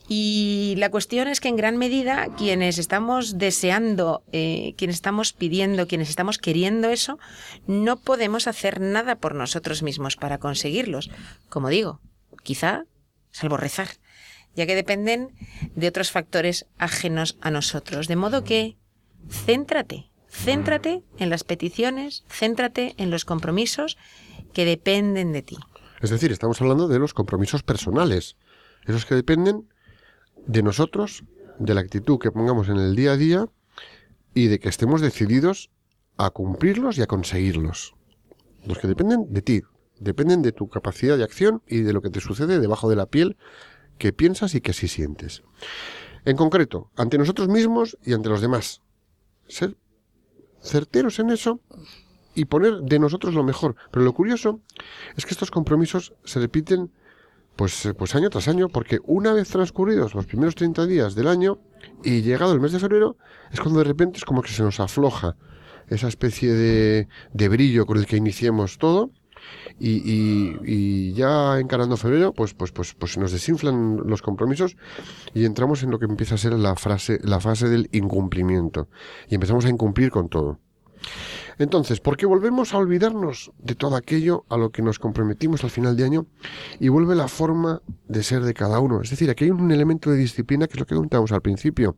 [0.08, 5.88] Y la cuestión es que en gran medida quienes estamos deseando, eh, quienes estamos pidiendo,
[5.88, 7.20] quienes estamos queriendo eso,
[7.68, 11.12] no podemos hacer nada por nosotros mismos para conseguirlos.
[11.48, 12.00] Como digo,
[12.42, 12.86] quizá
[13.30, 13.90] salvo rezar,
[14.56, 15.30] ya que dependen
[15.76, 18.08] de otros factores ajenos a nosotros.
[18.08, 18.78] De modo que
[19.30, 23.98] céntrate Céntrate en las peticiones, céntrate en los compromisos
[24.52, 25.58] que dependen de ti.
[26.02, 28.36] Es decir, estamos hablando de los compromisos personales,
[28.86, 29.70] esos que dependen
[30.48, 31.24] de nosotros,
[31.60, 33.46] de la actitud que pongamos en el día a día
[34.34, 35.70] y de que estemos decididos
[36.18, 37.94] a cumplirlos y a conseguirlos.
[38.66, 39.62] Los que dependen de ti,
[40.00, 43.06] dependen de tu capacidad de acción y de lo que te sucede debajo de la
[43.06, 43.38] piel
[43.98, 45.44] que piensas y que así sientes.
[46.26, 48.82] En concreto, ante nosotros mismos y ante los demás.
[49.48, 49.76] Ser
[50.62, 51.60] certeros en eso
[52.36, 53.76] y poner de nosotros lo mejor.
[53.92, 54.62] Pero lo curioso
[55.16, 56.92] es que estos compromisos se repiten
[57.56, 61.28] pues, eh, pues año tras año, porque una vez transcurridos los primeros 30 días del
[61.28, 61.60] año
[62.04, 63.18] y llegado el mes de febrero,
[63.52, 65.36] es cuando de repente es como que se nos afloja
[65.88, 69.12] esa especie de, de brillo con el que iniciemos todo.
[69.80, 74.78] Y, y, ya encarando febrero, pues, pues, pues, pues nos desinflan los compromisos
[75.34, 78.88] y entramos en lo que empieza a ser la, frase, la fase del incumplimiento.
[79.30, 80.60] Y empezamos a incumplir con todo.
[81.58, 85.70] Entonces, ¿por qué volvemos a olvidarnos de todo aquello a lo que nos comprometimos al
[85.70, 86.26] final de año
[86.80, 89.02] y vuelve la forma de ser de cada uno?
[89.02, 91.98] Es decir, aquí hay un elemento de disciplina que es lo que contamos al principio.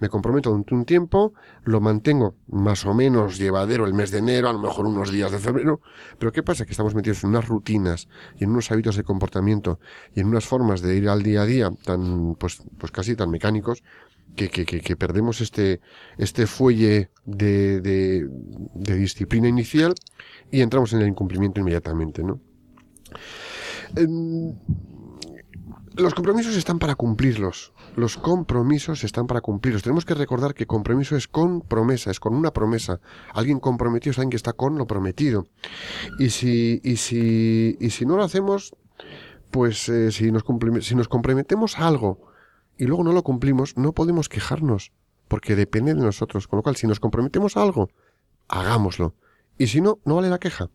[0.00, 1.34] Me comprometo durante un tiempo,
[1.64, 5.32] lo mantengo más o menos llevadero el mes de enero, a lo mejor unos días
[5.32, 5.80] de febrero,
[6.18, 6.64] pero ¿qué pasa?
[6.64, 9.80] Que estamos metidos en unas rutinas y en unos hábitos de comportamiento
[10.14, 13.30] y en unas formas de ir al día a día tan, pues, pues casi tan
[13.30, 13.82] mecánicos
[14.36, 15.80] que, que, que, perdemos este,
[16.16, 18.28] este fuelle de, de,
[18.74, 19.94] de, disciplina inicial
[20.52, 22.40] y entramos en el incumplimiento inmediatamente, ¿no?
[25.98, 27.72] Los compromisos están para cumplirlos.
[27.96, 29.82] Los compromisos están para cumplirlos.
[29.82, 33.00] Tenemos que recordar que compromiso es con promesa, es con una promesa.
[33.34, 35.46] Alguien comprometido es alguien que está con lo prometido.
[36.18, 38.76] Y si, y si, y si no lo hacemos,
[39.50, 40.44] pues eh, si, nos
[40.82, 42.20] si nos comprometemos a algo
[42.76, 44.92] y luego no lo cumplimos, no podemos quejarnos,
[45.26, 46.46] porque depende de nosotros.
[46.46, 47.90] Con lo cual, si nos comprometemos a algo,
[48.46, 49.14] hagámoslo.
[49.58, 50.70] Y si no, no vale la queja.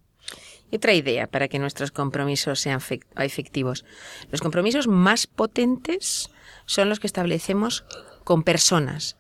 [0.73, 2.79] Otra idea para que nuestros compromisos sean
[3.17, 3.85] efectivos.
[4.31, 6.29] Los compromisos más potentes
[6.65, 7.85] son los que establecemos
[8.23, 9.17] con personas,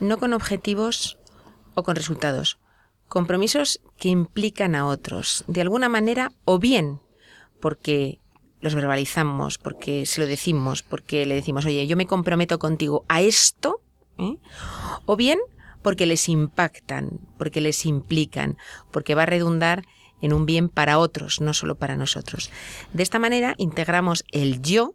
[0.00, 1.18] no con objetivos
[1.74, 2.58] o con resultados.
[3.08, 7.00] Compromisos que implican a otros, de alguna manera, o bien
[7.60, 8.20] porque
[8.60, 13.20] los verbalizamos, porque se lo decimos, porque le decimos, oye, yo me comprometo contigo a
[13.22, 13.80] esto,
[14.18, 14.38] ¿eh?
[15.04, 15.38] o bien
[15.82, 18.58] porque les impactan, porque les implican,
[18.90, 19.84] porque va a redundar
[20.26, 22.50] en un bien para otros, no solo para nosotros.
[22.92, 24.94] De esta manera integramos el yo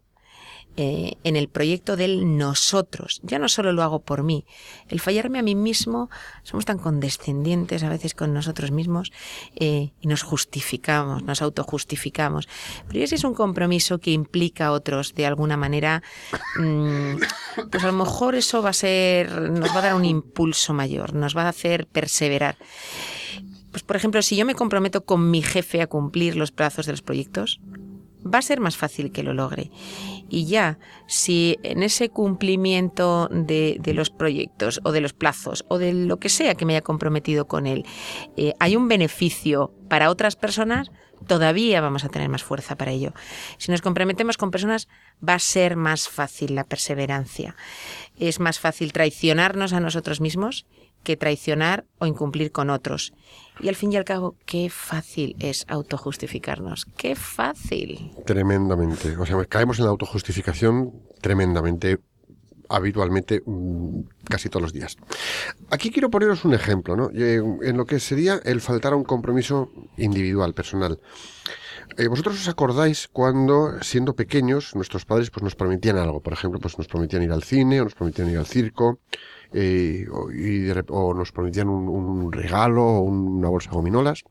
[0.77, 3.19] eh, en el proyecto del nosotros.
[3.23, 4.45] Ya no solo lo hago por mí.
[4.87, 6.09] El fallarme a mí mismo,
[6.43, 9.11] somos tan condescendientes a veces con nosotros mismos
[9.57, 12.47] eh, y nos justificamos, nos autojustificamos.
[12.87, 16.03] Pero si es un compromiso que implica a otros de alguna manera,
[16.57, 17.15] mm,
[17.69, 21.13] pues a lo mejor eso va a ser, nos va a dar un impulso mayor,
[21.13, 22.55] nos va a hacer perseverar.
[23.71, 26.93] Pues por ejemplo, si yo me comprometo con mi jefe a cumplir los plazos de
[26.93, 27.59] los proyectos,
[28.25, 29.71] va a ser más fácil que lo logre.
[30.29, 35.93] Y ya, si en ese cumplimiento de, los proyectos o de los plazos o de
[35.93, 37.85] lo que sea que me haya comprometido con él,
[38.37, 40.91] eh, hay un beneficio para otras personas,
[41.27, 43.13] todavía vamos a tener más fuerza para ello.
[43.57, 44.87] Si nos comprometemos con personas,
[45.27, 47.55] va a ser más fácil la perseverancia.
[48.17, 50.65] Es más fácil traicionarnos a nosotros mismos
[51.03, 53.13] que traicionar o incumplir con otros.
[53.59, 56.85] Y al fin y al cabo, qué fácil es autojustificarnos.
[56.97, 58.11] Qué fácil.
[58.25, 59.15] Tremendamente.
[59.17, 61.99] O sea, caemos en la autojustificación tremendamente
[62.71, 64.95] habitualmente mm, casi todos los días.
[65.69, 67.09] Aquí quiero poneros un ejemplo, ¿no?
[67.13, 70.99] Eh, en lo que sería el faltar a un compromiso individual, personal.
[71.97, 76.21] Eh, ¿Vosotros os acordáis cuando, siendo pequeños, nuestros padres pues, nos prometían algo?
[76.21, 78.99] Por ejemplo, pues nos prometían ir al cine o nos prometían ir al circo
[79.53, 80.07] eh,
[80.89, 84.23] o, nos prometían un, regalo o una bolsa de gominolas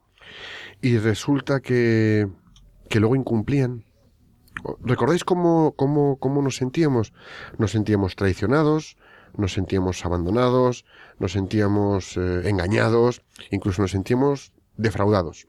[0.81, 2.29] y resulta que,
[2.89, 3.85] que luego incumplían.
[4.83, 7.13] ¿Recordáis cómo, cómo, cómo nos sentíamos?
[7.59, 8.97] Nos sentíamos traicionados,
[9.37, 10.85] nos sentíamos abandonados,
[11.19, 15.49] nos sentíamos eh, engañados, incluso nos sentíamos defraudados.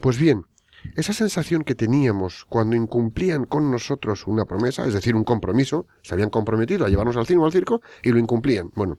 [0.00, 0.46] Pues bien,
[0.94, 6.14] esa sensación que teníamos cuando incumplían con nosotros una promesa, es decir, un compromiso, se
[6.14, 8.70] habían comprometido a llevarnos al cine o al circo y lo incumplían.
[8.74, 8.98] Bueno,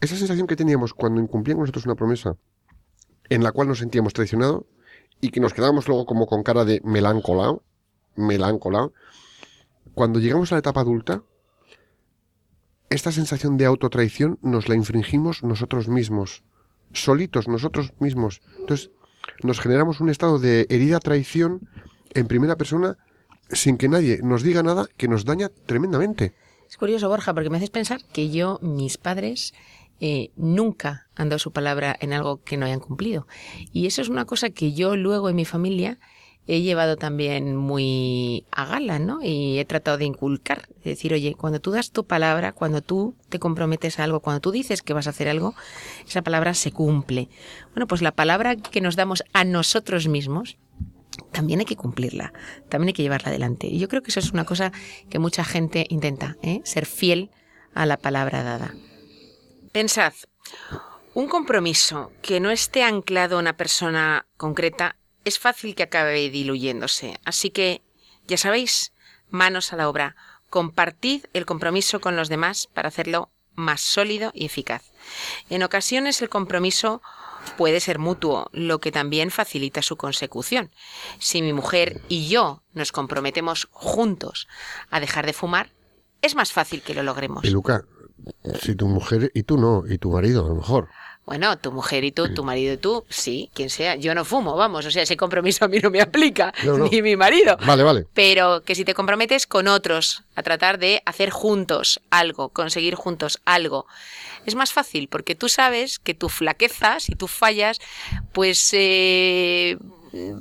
[0.00, 2.36] esa sensación que teníamos cuando incumplían con nosotros una promesa
[3.28, 4.64] en la cual nos sentíamos traicionados
[5.20, 7.62] y que nos quedábamos luego como con cara de melancolao,
[8.16, 8.92] melancolao,
[9.94, 11.22] cuando llegamos a la etapa adulta,
[12.90, 16.44] esta sensación de autotraición nos la infringimos nosotros mismos,
[16.92, 18.42] solitos, nosotros mismos.
[18.58, 18.90] Entonces,
[19.42, 21.68] nos generamos un estado de herida traición
[22.14, 22.96] en primera persona
[23.50, 26.34] sin que nadie nos diga nada que nos daña tremendamente.
[26.68, 29.52] Es curioso, Borja, porque me haces pensar que yo, mis padres,
[30.00, 33.26] eh, nunca han dado su palabra en algo que no hayan cumplido.
[33.72, 35.98] Y eso es una cosa que yo luego en mi familia
[36.46, 39.20] he llevado también muy a gala, ¿no?
[39.22, 43.38] Y he tratado de inculcar, decir, oye, cuando tú das tu palabra, cuando tú te
[43.38, 45.54] comprometes a algo, cuando tú dices que vas a hacer algo,
[46.06, 47.28] esa palabra se cumple.
[47.70, 50.58] Bueno, pues la palabra que nos damos a nosotros mismos,
[51.32, 52.32] también hay que cumplirla,
[52.68, 53.66] también hay que llevarla adelante.
[53.66, 54.72] Y yo creo que eso es una cosa
[55.08, 56.60] que mucha gente intenta, ¿eh?
[56.64, 57.30] ser fiel
[57.72, 58.74] a la palabra dada.
[59.72, 60.12] Pensad,
[61.14, 67.18] un compromiso que no esté anclado a una persona concreta es fácil que acabe diluyéndose.
[67.24, 67.82] Así que,
[68.26, 68.92] ya sabéis,
[69.28, 70.16] manos a la obra.
[70.50, 74.82] Compartid el compromiso con los demás para hacerlo más sólido y eficaz.
[75.48, 77.02] En ocasiones el compromiso
[77.56, 80.70] puede ser mutuo, lo que también facilita su consecución.
[81.18, 84.48] Si mi mujer y yo nos comprometemos juntos
[84.90, 85.72] a dejar de fumar,
[86.22, 87.44] es más fácil que lo logremos.
[87.44, 87.84] Y Luca,
[88.60, 90.88] si tu mujer y tú no, y tu marido a lo mejor.
[91.26, 93.96] Bueno, tu mujer y tú, tu marido y tú, sí, quien sea.
[93.96, 96.52] Yo no fumo, vamos, o sea, ese compromiso a mí no me aplica,
[96.90, 97.56] ni mi marido.
[97.64, 98.06] Vale, vale.
[98.12, 103.40] Pero que si te comprometes con otros a tratar de hacer juntos algo, conseguir juntos
[103.46, 103.86] algo,
[104.44, 107.80] es más fácil porque tú sabes que tu flaqueza, si tú fallas,
[108.32, 109.78] pues eh,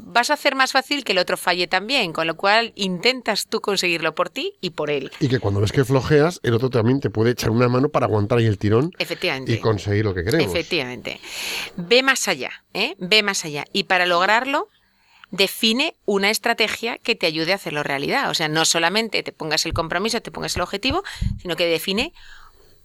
[0.03, 3.61] vas a hacer más fácil que el otro falle también, con lo cual intentas tú
[3.61, 5.11] conseguirlo por ti y por él.
[5.19, 8.05] Y que cuando ves que flojeas, el otro también te puede echar una mano para
[8.05, 9.51] aguantar ahí el tirón Efectivamente.
[9.51, 10.47] y conseguir lo que queremos.
[10.47, 11.19] Efectivamente.
[11.75, 12.95] Ve más allá, ¿eh?
[12.99, 13.65] Ve más allá.
[13.73, 14.69] Y para lograrlo,
[15.31, 18.29] define una estrategia que te ayude a hacerlo realidad.
[18.29, 21.03] O sea, no solamente te pongas el compromiso, te pongas el objetivo,
[21.41, 22.13] sino que define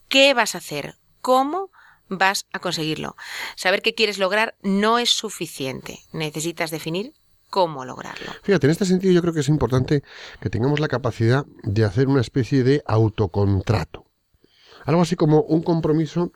[0.08, 1.70] qué vas a hacer, cómo
[2.08, 3.16] vas a conseguirlo.
[3.56, 6.00] Saber qué quieres lograr no es suficiente.
[6.12, 7.14] Necesitas definir
[7.50, 8.32] cómo lograrlo.
[8.42, 10.02] Fíjate, en este sentido yo creo que es importante
[10.40, 14.04] que tengamos la capacidad de hacer una especie de autocontrato.
[14.84, 16.32] Algo así como un compromiso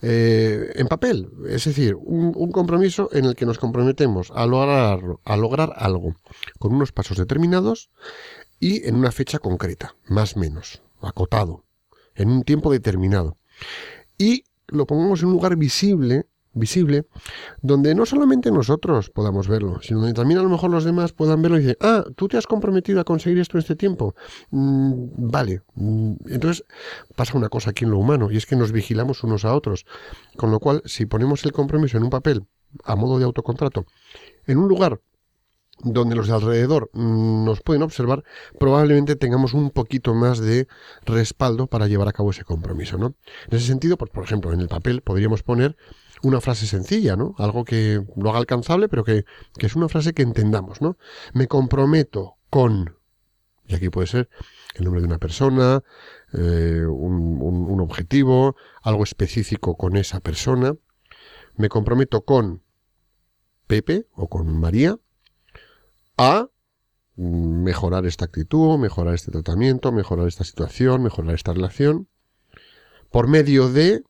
[0.00, 5.20] eh, en papel, es decir, un, un, compromiso en el que nos comprometemos a lograrlo,
[5.24, 6.14] a lograr algo
[6.60, 7.90] con unos pasos determinados
[8.60, 11.64] y en una fecha concreta, más o menos, acotado,
[12.14, 13.38] en un tiempo determinado.
[14.18, 16.26] Y lo pongamos en un lugar visible,
[16.56, 17.06] visible,
[17.62, 21.42] donde no solamente nosotros podamos verlo, sino donde también a lo mejor los demás puedan
[21.42, 24.14] verlo y decir, ah, tú te has comprometido a conseguir esto en este tiempo.
[24.50, 25.62] Mm, vale.
[25.74, 26.64] Mm, entonces
[27.14, 29.84] pasa una cosa aquí en lo humano y es que nos vigilamos unos a otros.
[30.36, 32.46] Con lo cual, si ponemos el compromiso en un papel,
[32.84, 33.86] a modo de autocontrato,
[34.46, 35.00] en un lugar
[35.82, 38.24] donde los de alrededor mm, nos pueden observar,
[38.58, 40.68] probablemente tengamos un poquito más de
[41.04, 43.14] respaldo para llevar a cabo ese compromiso, ¿no?
[43.48, 45.76] En ese sentido, pues, por ejemplo, en el papel podríamos poner
[46.22, 47.34] una frase sencilla, ¿no?
[47.38, 49.24] Algo que lo haga alcanzable, pero que,
[49.58, 50.96] que es una frase que entendamos, ¿no?
[51.34, 52.96] Me comprometo con...
[53.68, 54.28] Y aquí puede ser
[54.76, 55.82] el nombre de una persona,
[56.32, 60.76] eh, un, un, un objetivo, algo específico con esa persona.
[61.56, 62.62] Me comprometo con
[63.66, 64.98] Pepe o con María
[66.16, 66.48] a
[67.16, 72.08] mejorar esta actitud, mejorar este tratamiento, mejorar esta situación, mejorar esta relación,
[73.10, 74.02] por medio de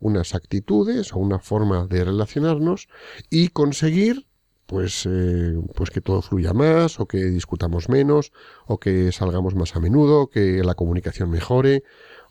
[0.00, 2.88] unas actitudes o una forma de relacionarnos
[3.28, 4.26] y conseguir
[4.66, 8.32] pues, eh, pues que todo fluya más o que discutamos menos
[8.66, 11.82] o que salgamos más a menudo, que la comunicación mejore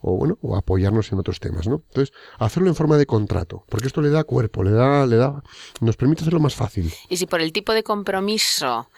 [0.02, 1.84] o bueno, o apoyarnos en otros temas, ¿no?
[1.90, 5.44] Entonces, hacerlo en forma de contrato, porque esto le da cuerpo, le da, le da,
[5.82, 6.94] nos permite hacerlo más fácil.
[7.10, 8.90] Y si por el tipo de compromiso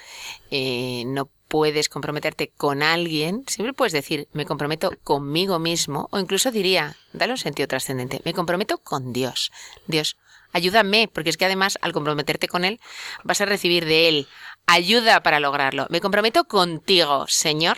[0.51, 6.51] eh, no puedes comprometerte con alguien, siempre puedes decir, me comprometo conmigo mismo, o incluso
[6.51, 9.51] diría, dale un sentido trascendente, me comprometo con Dios.
[9.87, 10.17] Dios,
[10.53, 12.79] ayúdame, porque es que además al comprometerte con Él
[13.23, 14.27] vas a recibir de Él
[14.65, 15.87] ayuda para lograrlo.
[15.89, 17.77] Me comprometo contigo, Señor,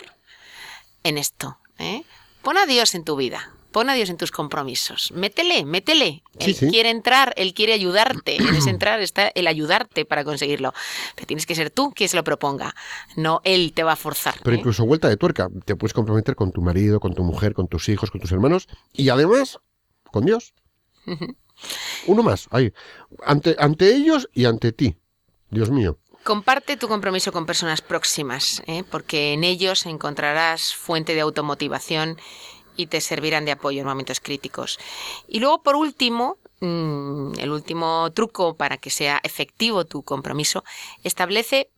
[1.03, 1.57] en esto.
[1.79, 2.03] ¿eh?
[2.43, 3.53] Pon a Dios en tu vida.
[3.71, 5.13] Pon a Dios en tus compromisos.
[5.13, 6.23] Métele, métele.
[6.37, 6.67] Sí, él sí.
[6.67, 8.35] quiere entrar, él quiere ayudarte.
[8.43, 10.73] En ese entrar está el ayudarte para conseguirlo.
[11.15, 12.75] Pero tienes que ser tú quien se lo proponga.
[13.15, 14.35] No él te va a forzar.
[14.43, 14.59] Pero ¿eh?
[14.59, 17.87] incluso vuelta de tuerca, te puedes comprometer con tu marido, con tu mujer, con tus
[17.87, 19.59] hijos, con tus hermanos y además
[20.11, 20.53] con Dios.
[22.07, 22.73] Uno más, ahí,
[23.25, 24.97] ante, ante ellos y ante ti.
[25.49, 25.97] Dios mío.
[26.23, 28.83] Comparte tu compromiso con personas próximas, ¿eh?
[28.89, 32.17] porque en ellos encontrarás fuente de automotivación
[32.77, 34.79] y te servirán de apoyo en momentos críticos.
[35.27, 40.63] Y luego, por último, mm, el último truco para que sea efectivo tu compromiso,
[41.03, 41.69] establece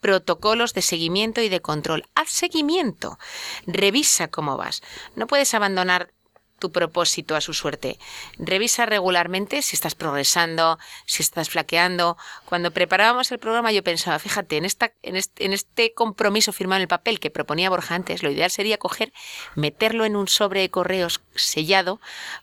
[0.00, 2.04] protocolos de seguimiento y de control.
[2.14, 3.18] Haz seguimiento.
[3.66, 4.82] Revisa cómo vas.
[5.14, 6.12] No puedes abandonar
[6.58, 7.98] tu propósito a su suerte.
[8.38, 12.16] Revisa regularmente si estás progresando, si estás flaqueando.
[12.44, 16.78] Cuando preparábamos el programa yo pensaba, fíjate, en, esta, en, este, en este compromiso firmado
[16.78, 19.12] en el papel que proponía Borja antes, lo ideal sería coger,
[19.54, 22.00] meterlo en un sobre de correos sellado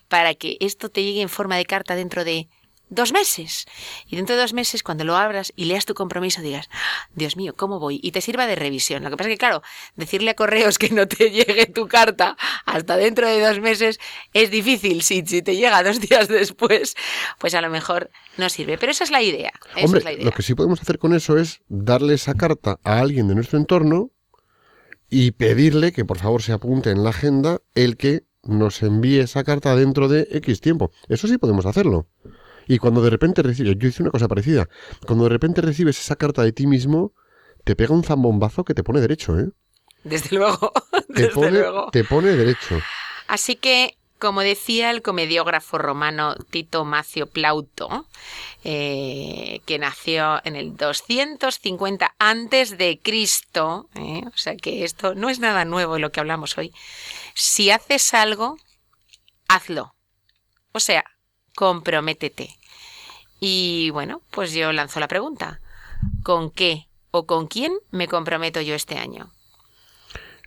[0.08, 2.48] para que esto te llegue en forma de carta dentro de
[2.94, 3.66] dos meses.
[4.06, 7.36] Y dentro de dos meses, cuando lo abras y leas tu compromiso, digas, ¡Ah, Dios
[7.36, 8.00] mío, ¿cómo voy?
[8.02, 9.02] Y te sirva de revisión.
[9.02, 9.62] Lo que pasa es que, claro,
[9.96, 13.98] decirle a correos que no te llegue tu carta hasta dentro de dos meses
[14.32, 15.02] es difícil.
[15.02, 16.96] Si, si te llega dos días después,
[17.38, 18.78] pues a lo mejor no sirve.
[18.78, 19.52] Pero esa es la idea.
[19.82, 20.24] Hombre, es la idea.
[20.24, 23.58] lo que sí podemos hacer con eso es darle esa carta a alguien de nuestro
[23.58, 24.10] entorno
[25.10, 29.44] y pedirle que por favor se apunte en la agenda el que nos envíe esa
[29.44, 30.90] carta dentro de X tiempo.
[31.08, 32.08] Eso sí podemos hacerlo.
[32.66, 34.68] Y cuando de repente recibes, yo hice una cosa parecida,
[35.06, 37.12] cuando de repente recibes esa carta de ti mismo,
[37.64, 39.48] te pega un zambombazo que te pone derecho, ¿eh?
[40.02, 40.72] Desde luego,
[41.14, 41.90] Te, desde pone, luego.
[41.90, 42.78] te pone derecho.
[43.26, 48.06] Así que, como decía el comediógrafo romano Tito Macio Plauto,
[48.64, 54.22] eh, que nació en el 250 antes de Cristo, ¿eh?
[54.26, 56.72] o sea que esto no es nada nuevo lo que hablamos hoy.
[57.34, 58.56] Si haces algo,
[59.48, 59.94] hazlo.
[60.72, 61.04] O sea,
[61.54, 62.50] comprométete.
[63.40, 65.60] Y bueno, pues yo lanzo la pregunta.
[66.22, 69.32] ¿Con qué o con quién me comprometo yo este año?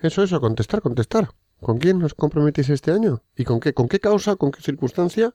[0.01, 1.29] Eso, eso, contestar, contestar.
[1.61, 3.23] ¿Con quién nos comprometís este año?
[3.35, 3.73] ¿Y con qué?
[3.73, 4.35] ¿Con qué causa?
[4.35, 5.33] ¿Con qué circunstancia?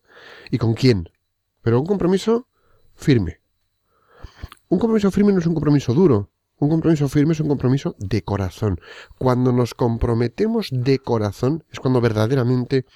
[0.51, 1.09] ¿Y con quién?
[1.63, 2.47] Pero un compromiso
[2.95, 3.41] firme.
[4.69, 6.31] Un compromiso firme no es un compromiso duro.
[6.63, 8.81] Un compromiso firme es un compromiso de corazón.
[9.19, 12.87] Cuando nos comprometemos de corazón es cuando verdaderamente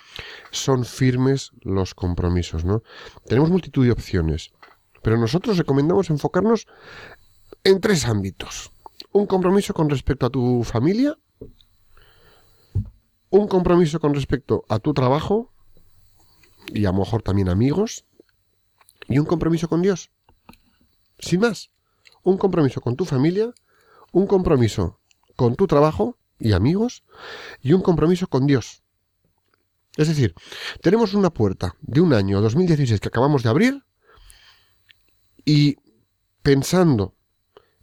[0.53, 2.85] son firmes los compromisos, ¿no?
[3.27, 4.53] Tenemos multitud de opciones,
[5.03, 6.69] pero nosotros recomendamos enfocarnos
[7.65, 8.71] en tres ámbitos.
[9.11, 11.19] Un compromiso con respecto a tu familia,
[13.31, 15.53] un compromiso con respecto a tu trabajo
[16.69, 18.05] y a lo mejor también amigos
[19.09, 20.13] y un compromiso con Dios.
[21.19, 21.73] Sin más,
[22.27, 23.55] un compromiso con tu familia,
[24.11, 24.99] un compromiso
[25.37, 27.05] con tu trabajo y amigos
[27.63, 28.83] y un compromiso con Dios.
[29.97, 30.35] Es decir,
[30.83, 33.85] tenemos una puerta de un año 2016 que acabamos de abrir
[35.45, 35.77] y
[36.43, 37.15] pensando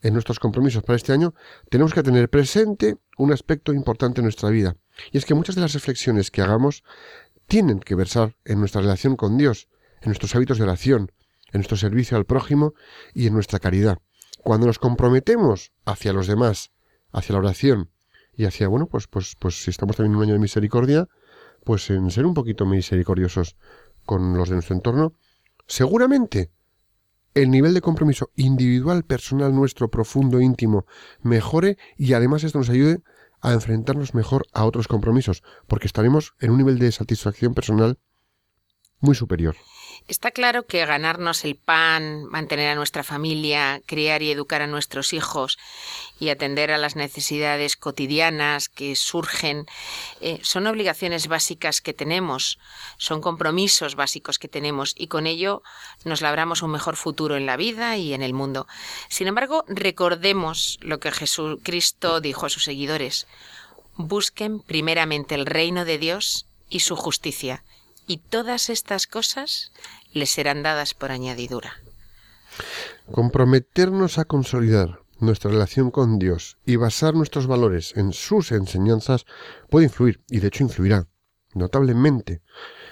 [0.01, 1.33] en nuestros compromisos para este año,
[1.69, 4.75] tenemos que tener presente un aspecto importante en nuestra vida.
[5.13, 6.83] Y es que muchas de las reflexiones que hagamos
[7.47, 9.69] tienen que versar en nuestra relación con Dios,
[10.01, 11.13] en nuestros hábitos de oración,
[11.53, 12.73] en nuestro servicio al prójimo
[13.13, 13.99] y en nuestra caridad.
[14.43, 16.71] Cuando nos comprometemos hacia los demás,
[17.11, 17.89] hacia la oración
[18.35, 21.07] y hacia, bueno, pues, pues, pues si estamos también en un año de misericordia,
[21.63, 23.55] pues en ser un poquito misericordiosos
[24.05, 25.13] con los de nuestro entorno,
[25.65, 26.51] seguramente
[27.33, 30.85] el nivel de compromiso individual, personal nuestro, profundo, íntimo,
[31.21, 33.01] mejore y además esto nos ayude
[33.41, 37.97] a enfrentarnos mejor a otros compromisos, porque estaremos en un nivel de satisfacción personal
[38.99, 39.55] muy superior.
[40.07, 45.13] Está claro que ganarnos el pan, mantener a nuestra familia, criar y educar a nuestros
[45.13, 45.57] hijos
[46.19, 49.65] y atender a las necesidades cotidianas que surgen
[50.21, 52.59] eh, son obligaciones básicas que tenemos,
[52.97, 55.63] son compromisos básicos que tenemos y con ello
[56.03, 58.67] nos labramos un mejor futuro en la vida y en el mundo.
[59.09, 63.27] Sin embargo, recordemos lo que Jesucristo dijo a sus seguidores.
[63.95, 67.63] Busquen primeramente el reino de Dios y su justicia
[68.07, 69.71] y todas estas cosas
[70.11, 71.73] les serán dadas por añadidura.
[73.11, 79.25] Comprometernos a consolidar nuestra relación con Dios y basar nuestros valores en sus enseñanzas
[79.69, 81.07] puede influir, y de hecho influirá
[81.53, 82.41] notablemente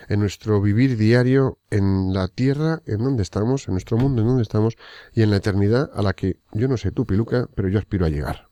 [0.08, 4.44] en nuestro vivir diario en la tierra en donde estamos, en nuestro mundo en donde
[4.44, 4.76] estamos
[5.14, 8.06] y en la eternidad a la que yo no sé tú, Piluca, pero yo aspiro
[8.06, 8.48] a llegar.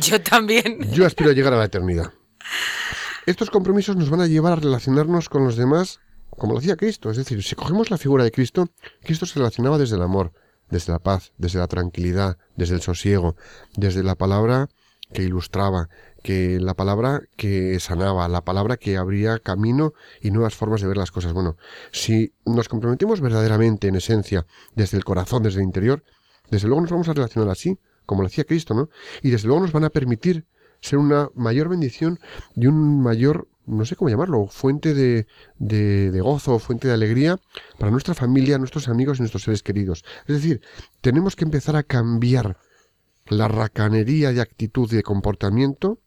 [0.00, 0.78] Yo también.
[0.92, 2.12] Yo aspiro a llegar a la eternidad.
[3.24, 6.00] Estos compromisos nos van a llevar a relacionarnos con los demás
[6.30, 7.08] como lo hacía Cristo.
[7.08, 8.68] Es decir, si cogemos la figura de Cristo,
[9.04, 10.32] Cristo se relacionaba desde el amor,
[10.70, 13.36] desde la paz, desde la tranquilidad, desde el sosiego,
[13.76, 14.68] desde la palabra
[15.12, 15.88] que ilustraba,
[16.24, 20.96] que la palabra que sanaba, la palabra que abría camino y nuevas formas de ver
[20.96, 21.32] las cosas.
[21.32, 21.56] Bueno,
[21.92, 26.02] si nos comprometemos verdaderamente en esencia, desde el corazón, desde el interior,
[26.50, 28.88] desde luego nos vamos a relacionar así, como lo hacía Cristo, ¿no?
[29.22, 30.44] Y desde luego nos van a permitir
[30.82, 32.20] ser una mayor bendición
[32.54, 35.26] y un mayor, no sé cómo llamarlo, fuente de,
[35.58, 37.40] de, de, gozo, fuente de alegría
[37.78, 40.04] para nuestra familia, nuestros amigos y nuestros seres queridos.
[40.26, 40.60] Es decir,
[41.00, 42.58] tenemos que empezar a cambiar
[43.28, 46.00] la racanería de actitud y de comportamiento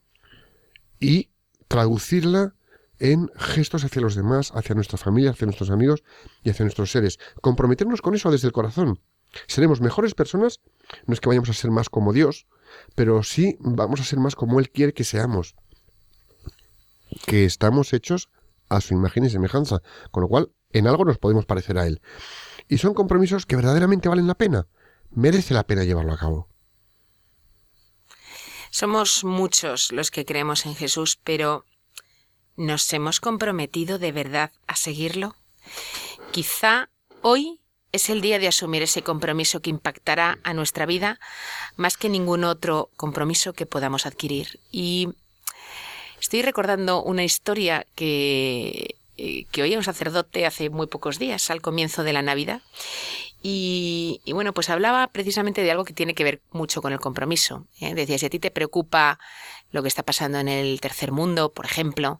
[0.99, 1.29] y
[1.67, 2.53] traducirla
[2.99, 6.03] en gestos hacia los demás, hacia nuestra familia, hacia nuestros amigos
[6.43, 7.17] y hacia nuestros seres.
[7.41, 8.99] Comprometernos con eso desde el corazón.
[9.47, 10.61] Seremos mejores personas,
[11.07, 12.47] no es que vayamos a ser más como Dios,
[12.95, 15.55] pero sí vamos a ser más como Él quiere que seamos.
[17.25, 18.29] Que estamos hechos
[18.69, 22.01] a su imagen y semejanza, con lo cual en algo nos podemos parecer a Él.
[22.67, 24.67] Y son compromisos que verdaderamente valen la pena.
[25.11, 26.49] Merece la pena llevarlo a cabo.
[28.71, 31.63] Somos muchos los que creemos en Jesús, pero
[32.57, 35.35] ¿nos hemos comprometido de verdad a seguirlo?
[36.31, 36.89] Quizá
[37.21, 37.61] hoy
[37.95, 41.19] es el día de asumir ese compromiso que impactará a nuestra vida
[41.75, 44.59] más que ningún otro compromiso que podamos adquirir.
[44.71, 45.09] Y
[46.19, 51.61] estoy recordando una historia que, eh, que oía un sacerdote hace muy pocos días, al
[51.61, 52.61] comienzo de la Navidad.
[53.47, 57.67] Y, bueno, pues hablaba precisamente de algo que tiene que ver mucho con el compromiso.
[57.79, 57.93] ¿eh?
[57.93, 59.19] Decía, si a ti te preocupa
[59.71, 62.19] lo que está pasando en el tercer mundo, por ejemplo,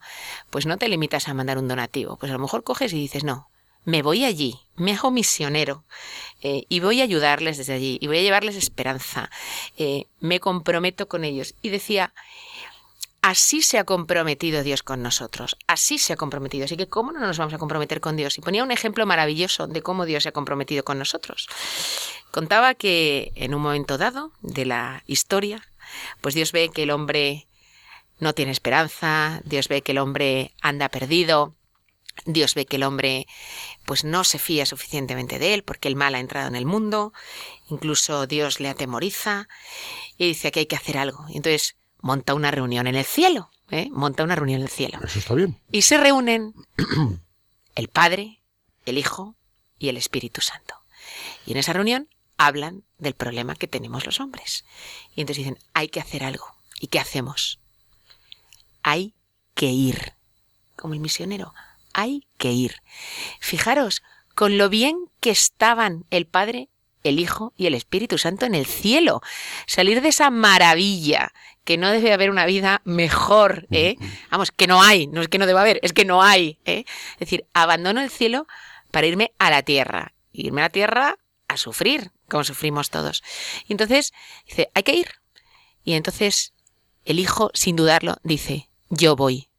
[0.51, 2.15] pues no te limitas a mandar un donativo.
[2.17, 3.49] Pues a lo mejor coges y dices, no,
[3.86, 5.86] me voy allí, me hago misionero
[6.41, 9.29] eh, y voy a ayudarles desde allí y voy a llevarles esperanza,
[9.77, 11.55] eh, me comprometo con ellos.
[11.61, 12.13] Y decía,
[13.21, 16.65] así se ha comprometido Dios con nosotros, así se ha comprometido.
[16.65, 18.38] Así que, ¿cómo no nos vamos a comprometer con Dios?
[18.38, 21.47] Y ponía un ejemplo maravilloso de cómo Dios se ha comprometido con nosotros.
[22.31, 25.67] Contaba que en un momento dado de la historia,
[26.21, 27.47] pues Dios ve que el hombre
[28.19, 31.55] no tiene esperanza, Dios ve que el hombre anda perdido,
[32.25, 33.27] Dios ve que el hombre
[33.86, 37.13] pues no se fía suficientemente de él porque el mal ha entrado en el mundo,
[37.69, 39.47] incluso Dios le atemoriza
[40.17, 41.25] y dice que hay que hacer algo.
[41.29, 43.89] Y entonces monta una reunión en el cielo, ¿eh?
[43.91, 44.99] monta una reunión en el cielo.
[45.03, 45.59] Eso está bien.
[45.71, 46.53] Y se reúnen
[47.75, 48.41] el Padre,
[48.86, 49.36] el Hijo
[49.79, 50.75] y el Espíritu Santo.
[51.45, 54.65] Y en esa reunión hablan del problema que tenemos los hombres.
[55.15, 56.55] Y entonces dicen, hay que hacer algo.
[56.79, 57.59] ¿Y qué hacemos?
[58.83, 59.15] Hay
[59.53, 60.13] que ir,
[60.75, 61.53] como el misionero,
[61.95, 62.83] hay que ir.
[63.39, 64.03] Fijaros,
[64.35, 66.69] con lo bien que estaban el Padre,
[67.03, 69.21] el Hijo y el Espíritu Santo en el cielo.
[69.65, 71.31] Salir de esa maravilla,
[71.63, 73.95] que no debe haber una vida mejor, ¿eh?
[74.29, 76.83] Vamos, que no hay, no es que no deba haber, es que no hay, ¿eh?
[77.13, 78.45] Es decir, abandono el cielo
[78.91, 80.13] para irme a la tierra.
[80.33, 81.17] Irme a la tierra
[81.47, 83.23] a sufrir, como sufrimos todos.
[83.67, 84.13] Y entonces
[84.47, 85.07] dice, hay que ir.
[85.85, 86.53] Y entonces
[87.05, 89.49] el Hijo, sin dudarlo, dice, yo voy.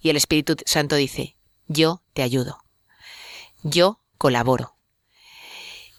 [0.00, 1.36] Y el Espíritu Santo dice,
[1.66, 2.58] yo te ayudo,
[3.62, 4.76] yo colaboro.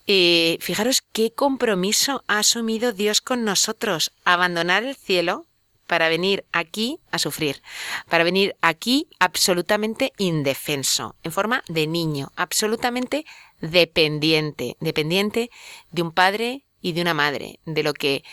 [0.07, 5.45] Eh, fijaros qué compromiso ha asumido Dios con nosotros, abandonar el cielo
[5.85, 7.61] para venir aquí a sufrir,
[8.09, 13.25] para venir aquí absolutamente indefenso, en forma de niño, absolutamente
[13.59, 15.49] dependiente, dependiente
[15.91, 18.23] de un padre y de una madre, de lo que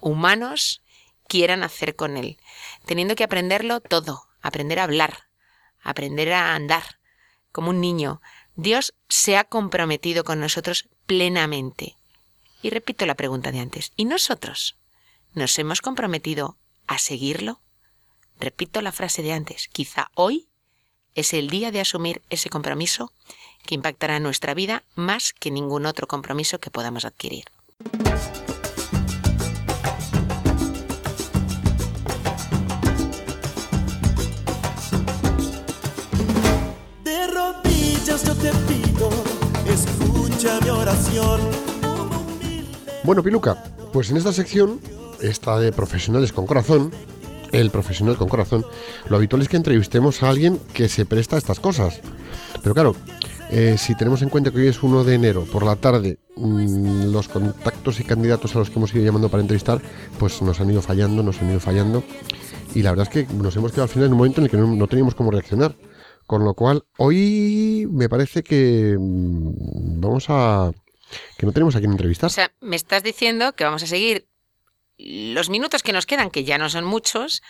[0.00, 0.82] humanos
[1.28, 2.36] quieran hacer con él,
[2.84, 5.24] teniendo que aprenderlo todo, aprender a hablar,
[5.82, 7.00] aprender a andar
[7.50, 8.20] como un niño.
[8.56, 11.96] Dios se ha comprometido con nosotros plenamente.
[12.62, 14.76] Y repito la pregunta de antes, ¿y nosotros?
[15.32, 17.60] ¿Nos hemos comprometido a seguirlo?
[18.38, 20.46] Repito la frase de antes, quizá hoy
[21.14, 23.12] es el día de asumir ese compromiso
[23.66, 27.44] que impactará nuestra vida más que ningún otro compromiso que podamos adquirir.
[43.02, 44.78] Bueno, Piluca, pues en esta sección,
[45.22, 46.90] esta de profesionales con corazón,
[47.50, 48.66] el profesional con corazón,
[49.08, 52.00] lo habitual es que entrevistemos a alguien que se presta a estas cosas.
[52.62, 52.94] Pero claro,
[53.50, 57.12] eh, si tenemos en cuenta que hoy es 1 de enero, por la tarde, mm,
[57.12, 59.80] los contactos y candidatos a los que hemos ido llamando para entrevistar,
[60.18, 62.04] pues nos han ido fallando, nos han ido fallando.
[62.74, 64.50] Y la verdad es que nos hemos quedado al final en un momento en el
[64.50, 65.74] que no teníamos cómo reaccionar.
[66.26, 70.72] Con lo cual, hoy me parece que mm, vamos a...
[71.38, 72.28] que no tenemos a quien entrevistar.
[72.28, 74.26] O sea, me estás diciendo que vamos a seguir
[74.96, 77.42] los minutos que nos quedan, que ya no son muchos,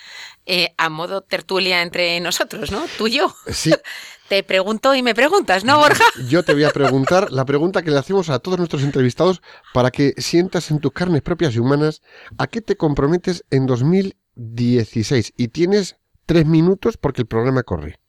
[0.47, 2.87] eh, a modo tertulia entre nosotros, ¿no?
[2.97, 3.35] Tú y yo.
[3.53, 3.73] Sí.
[4.29, 6.05] te pregunto y me preguntas, ¿no, Borja?
[6.29, 9.43] Yo te voy a preguntar la pregunta que le hacemos a todos nuestros entrevistados
[9.75, 12.01] para que sientas en tus carnes propias y humanas
[12.39, 15.35] a qué te comprometes en 2016.
[15.37, 18.01] Y tienes tres minutos porque el programa corre.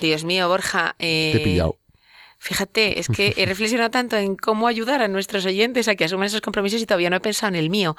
[0.00, 0.94] Dios mío, Borja.
[0.98, 1.78] Eh, Te he pillado.
[2.38, 6.26] Fíjate, es que he reflexionado tanto en cómo ayudar a nuestros oyentes a que asuman
[6.26, 7.96] esos compromisos y todavía no he pensado en el mío.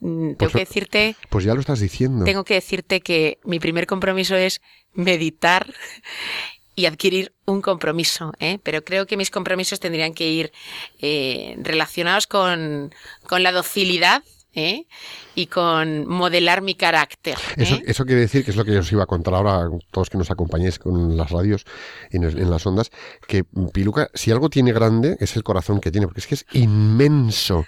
[0.00, 1.16] Mm, tengo pues, que decirte.
[1.28, 2.24] Pues ya lo estás diciendo.
[2.24, 4.62] Tengo que decirte que mi primer compromiso es
[4.94, 5.72] meditar
[6.74, 8.58] y adquirir un compromiso, ¿eh?
[8.62, 10.52] pero creo que mis compromisos tendrían que ir
[11.00, 12.94] eh, relacionados con,
[13.26, 14.22] con la docilidad
[14.54, 14.86] ¿eh?
[15.34, 17.36] y con modelar mi carácter.
[17.56, 17.82] ¿eh?
[17.86, 20.10] Eso, quiere decir, que es lo que yo os iba a contar ahora a todos
[20.10, 21.64] que nos acompañéis con las radios
[22.10, 22.90] y en, las ondas,
[23.26, 26.46] que Piluca, si algo tiene grande, es el corazón que tiene, porque es que es
[26.52, 27.66] inmenso,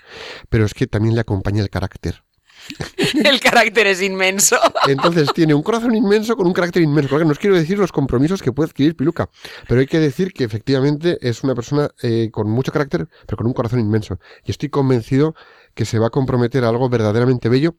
[0.48, 2.22] pero es que también le acompaña el carácter.
[3.24, 4.56] el carácter es inmenso.
[4.88, 7.18] Entonces tiene un corazón inmenso con un carácter inmenso.
[7.18, 9.28] no os quiero decir los compromisos que puede adquirir Piluca,
[9.68, 13.46] pero hay que decir que efectivamente es una persona eh, con mucho carácter, pero con
[13.46, 14.18] un corazón inmenso.
[14.44, 15.34] Y estoy convencido
[15.74, 17.76] que se va a comprometer a algo verdaderamente bello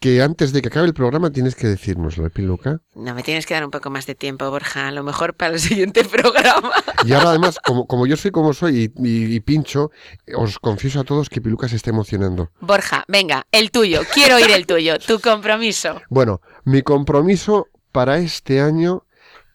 [0.00, 2.80] que antes de que acabe el programa tienes que decírnoslo, ¿eh, Piluca?
[2.94, 4.88] No, me tienes que dar un poco más de tiempo, Borja.
[4.88, 6.72] A lo mejor para el siguiente programa.
[7.04, 9.90] Y ahora además, como, como yo soy como soy y, y, pincho,
[10.34, 12.50] os confieso a todos que Piluca se está emocionando.
[12.60, 14.00] Borja, venga, el tuyo.
[14.14, 16.00] Quiero oír el tuyo, tu compromiso.
[16.10, 19.04] Bueno, mi compromiso para este año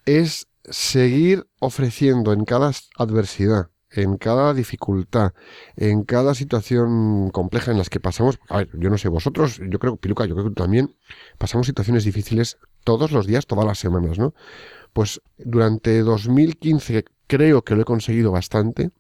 [0.05, 5.33] es seguir ofreciendo en cada adversidad, en cada dificultad,
[5.75, 9.79] en cada situación compleja en las que pasamos, a ver, yo no sé vosotros, yo
[9.79, 10.95] creo, Piluca, yo creo que también
[11.37, 14.33] pasamos situaciones difíciles todos los días, todas las semanas, ¿no?
[14.93, 18.91] Pues durante 2015 creo que lo he conseguido bastante,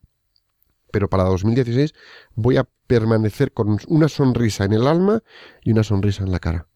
[0.91, 1.93] pero para 2016
[2.35, 5.23] voy a permanecer con una sonrisa en el alma
[5.63, 6.67] y una sonrisa en la cara.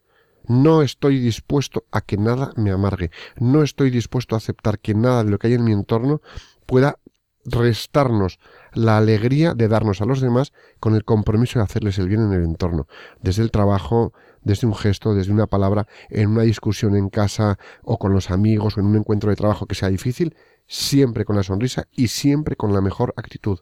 [0.47, 3.11] No estoy dispuesto a que nada me amargue.
[3.37, 6.21] No estoy dispuesto a aceptar que nada de lo que hay en mi entorno
[6.65, 6.97] pueda
[7.45, 8.39] restarnos
[8.73, 12.33] la alegría de darnos a los demás con el compromiso de hacerles el bien en
[12.33, 12.87] el entorno,
[13.21, 17.97] desde el trabajo, desde un gesto, desde una palabra, en una discusión en casa o
[17.97, 20.35] con los amigos o en un encuentro de trabajo que sea difícil,
[20.67, 23.59] siempre con la sonrisa y siempre con la mejor actitud.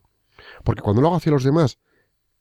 [0.63, 1.79] Porque cuando lo hago hacia los demás,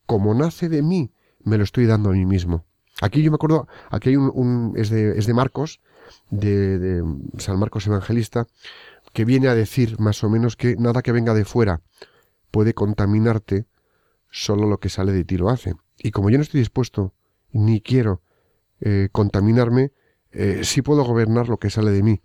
[0.07, 2.65] como nace de mí, me lo estoy dando a mí mismo.
[3.01, 5.81] Aquí yo me acuerdo, aquí hay un, es, de, es de Marcos,
[6.31, 7.05] de, de,
[7.39, 8.47] San Marcos Evangelista,
[9.17, 11.81] que viene a decir más o menos que nada que venga de fuera
[12.51, 13.65] puede contaminarte,
[14.31, 15.73] solo lo que sale de ti lo hace.
[15.97, 17.15] Y como yo no estoy dispuesto,
[17.51, 18.21] ni quiero
[18.79, 19.93] eh, contaminarme,
[20.33, 22.21] eh, sí puedo gobernar lo que sale de mí.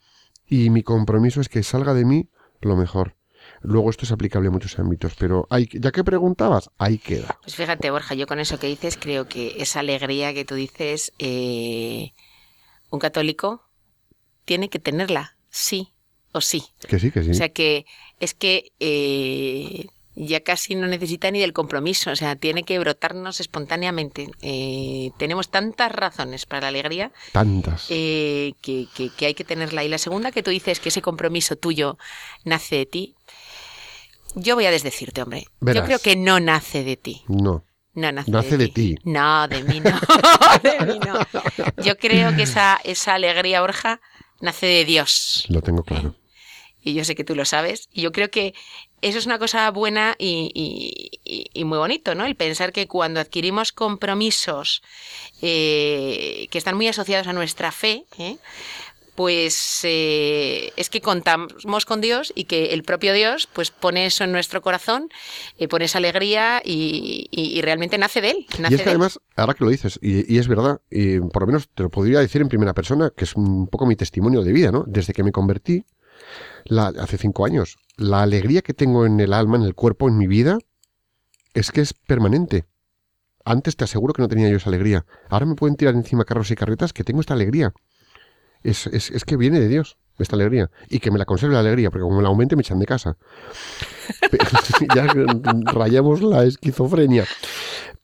[0.45, 2.29] Y mi compromiso es que salga de mí
[2.59, 3.15] lo mejor.
[3.61, 7.39] Luego esto es aplicable a muchos ámbitos, pero hay, ya que preguntabas, ahí queda.
[7.41, 11.13] Pues fíjate, Borja, yo con eso que dices creo que esa alegría que tú dices,
[11.19, 12.11] eh,
[12.89, 13.69] un católico
[14.43, 15.93] tiene que tenerla, sí
[16.31, 16.63] o sí.
[16.87, 17.31] Que sí, que sí.
[17.31, 17.85] O sea que
[18.19, 23.39] es que eh, ya casi no necesita ni del compromiso, o sea, tiene que brotarnos
[23.39, 24.29] espontáneamente.
[24.41, 27.11] Eh, tenemos tantas razones para la alegría.
[27.31, 27.87] Tantas.
[27.89, 29.83] Eh, que, que, que, hay que tenerla.
[29.83, 31.97] Y la segunda que tú dices que ese compromiso tuyo
[32.43, 33.15] nace de ti,
[34.35, 35.45] yo voy a desdecirte, hombre.
[35.59, 35.81] Verás.
[35.81, 37.23] Yo creo que no nace de ti.
[37.27, 37.65] No.
[37.93, 38.95] No nace, Nace de ti.
[39.03, 39.99] No, de mí no.
[40.63, 41.19] de mí no.
[41.83, 43.99] Yo creo que esa, esa alegría, Borja,
[44.39, 45.45] nace de Dios.
[45.49, 46.15] Lo tengo claro.
[46.83, 47.89] Y yo sé que tú lo sabes.
[47.91, 48.53] Y yo creo que
[49.01, 52.25] eso es una cosa buena y, y, y muy bonito, ¿no?
[52.25, 54.81] El pensar que cuando adquirimos compromisos
[55.41, 58.37] eh, que están muy asociados a nuestra fe, ¿eh?
[59.15, 64.23] pues eh, es que contamos con Dios y que el propio Dios pues pone eso
[64.23, 65.09] en nuestro corazón,
[65.57, 68.45] eh, pone esa alegría y, y, realmente nace de él.
[68.59, 71.43] Nace y es que además, ahora que lo dices, y, y es verdad, y por
[71.43, 74.43] lo menos te lo podría decir en primera persona, que es un poco mi testimonio
[74.43, 74.85] de vida, ¿no?
[74.87, 75.85] Desde que me convertí,
[76.97, 80.27] hace cinco años, la alegría que tengo en el alma, en el cuerpo, en mi
[80.27, 80.57] vida,
[81.53, 82.65] es que es permanente.
[83.43, 85.05] Antes te aseguro que no tenía yo esa alegría.
[85.29, 87.73] Ahora me pueden tirar encima carros y carretas que tengo esta alegría
[88.63, 91.61] es, es, es, que viene de Dios esta alegría y que me la conserve la
[91.61, 93.17] alegría, porque como me la aumente me echan de casa.
[94.95, 95.07] ya
[95.73, 97.25] rayamos la esquizofrenia.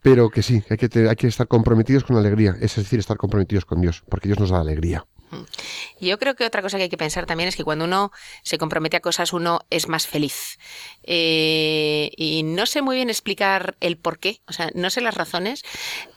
[0.01, 3.17] Pero que sí, hay que, hay que estar comprometidos con la alegría, es decir, estar
[3.17, 5.05] comprometidos con Dios, porque Dios nos da alegría.
[5.99, 8.11] Y yo creo que otra cosa que hay que pensar también es que cuando uno
[8.43, 10.57] se compromete a cosas, uno es más feliz.
[11.03, 15.15] Eh, y no sé muy bien explicar el por qué, o sea, no sé las
[15.15, 15.63] razones,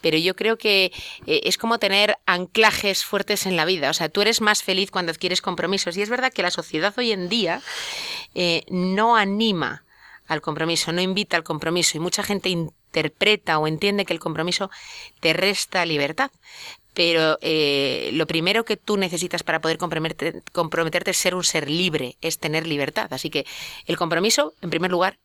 [0.01, 0.91] pero yo creo que
[1.25, 3.89] eh, es como tener anclajes fuertes en la vida.
[3.89, 5.97] O sea, tú eres más feliz cuando adquieres compromisos.
[5.97, 7.61] Y es verdad que la sociedad hoy en día
[8.35, 9.83] eh, no anima
[10.27, 12.49] al compromiso, no invita al compromiso y mucha gente
[12.91, 14.69] interpreta o entiende que el compromiso
[15.21, 16.31] te resta libertad
[16.93, 21.69] pero eh, lo primero que tú necesitas para poder comprometerte, comprometerte es ser un ser
[21.69, 23.13] libre, es tener libertad.
[23.13, 23.45] Así que
[23.85, 25.17] el compromiso, en primer lugar,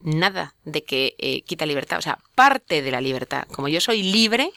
[0.00, 3.46] nada de que eh, quita libertad, o sea, parte de la libertad.
[3.50, 4.52] Como yo soy libre,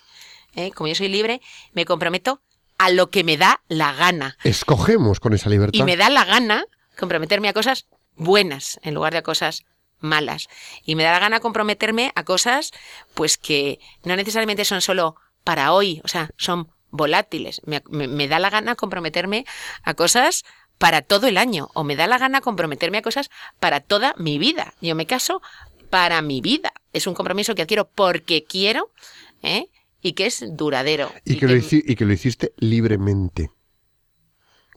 [0.53, 1.39] eh, como yo soy libre,
[1.71, 2.41] me comprometo
[2.77, 4.37] a lo que me da la gana.
[4.43, 5.79] Escogemos con esa libertad.
[5.79, 6.65] Y me da la gana
[6.97, 7.87] comprometerme a cosas
[8.17, 9.63] buenas en lugar de a cosas
[9.99, 10.47] malas.
[10.83, 12.71] Y me da la gana comprometerme a cosas
[13.13, 17.61] pues que no necesariamente son solo para hoy, o sea, son volátiles.
[17.65, 19.45] Me, me, me, da la gana comprometerme
[19.83, 20.43] a cosas
[20.77, 23.29] para todo el año o me da la gana comprometerme a cosas
[23.59, 24.73] para toda mi vida.
[24.81, 25.41] Yo me caso
[25.89, 26.73] para mi vida.
[26.93, 28.91] Es un compromiso que adquiero porque quiero
[29.41, 29.69] ¿eh?
[30.01, 31.11] y que es duradero.
[31.25, 31.53] Y, y, que, que...
[31.53, 33.51] Lo y que lo hiciste libremente.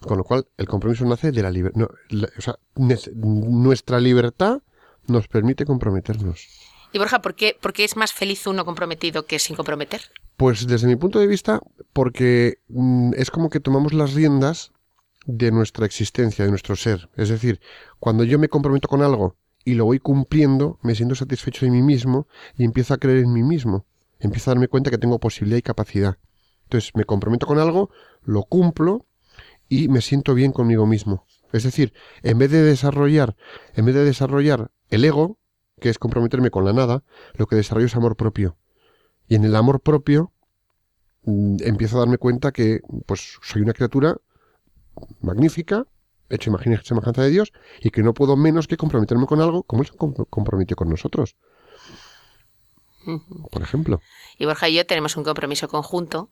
[0.01, 1.81] Con lo cual, el compromiso nace de la libertad.
[1.81, 1.89] No,
[2.37, 4.61] o sea, nuestra libertad
[5.07, 6.49] nos permite comprometernos.
[6.93, 10.03] Y Borja, ¿por qué, ¿por qué es más feliz uno comprometido que sin comprometer?
[10.37, 11.61] Pues desde mi punto de vista,
[11.93, 14.73] porque mm, es como que tomamos las riendas
[15.25, 17.09] de nuestra existencia, de nuestro ser.
[17.17, 17.61] Es decir,
[17.99, 21.83] cuando yo me comprometo con algo y lo voy cumpliendo, me siento satisfecho de mí
[21.83, 22.27] mismo
[22.57, 23.87] y empiezo a creer en mí mismo.
[24.19, 26.19] Empiezo a darme cuenta que tengo posibilidad y capacidad.
[26.65, 27.91] Entonces me comprometo con algo,
[28.23, 29.07] lo cumplo
[29.69, 31.27] y me siento bien conmigo mismo.
[31.53, 31.93] Es decir,
[32.23, 33.37] en vez de desarrollar,
[33.75, 35.39] en vez de desarrollar el ego,
[35.81, 37.03] que es comprometerme con la nada,
[37.35, 38.57] lo que desarrollo es amor propio.
[39.29, 40.33] Y en el amor propio
[41.25, 44.17] mm, empiezo a darme cuenta que pues soy una criatura
[45.21, 45.87] magnífica,
[46.29, 49.63] hecho imagen y semejanza de Dios, y que no puedo menos que comprometerme con algo
[49.65, 51.37] como Él se com- comprometió con nosotros,
[53.51, 54.01] por ejemplo,
[54.39, 56.31] Y Borja y yo tenemos un compromiso conjunto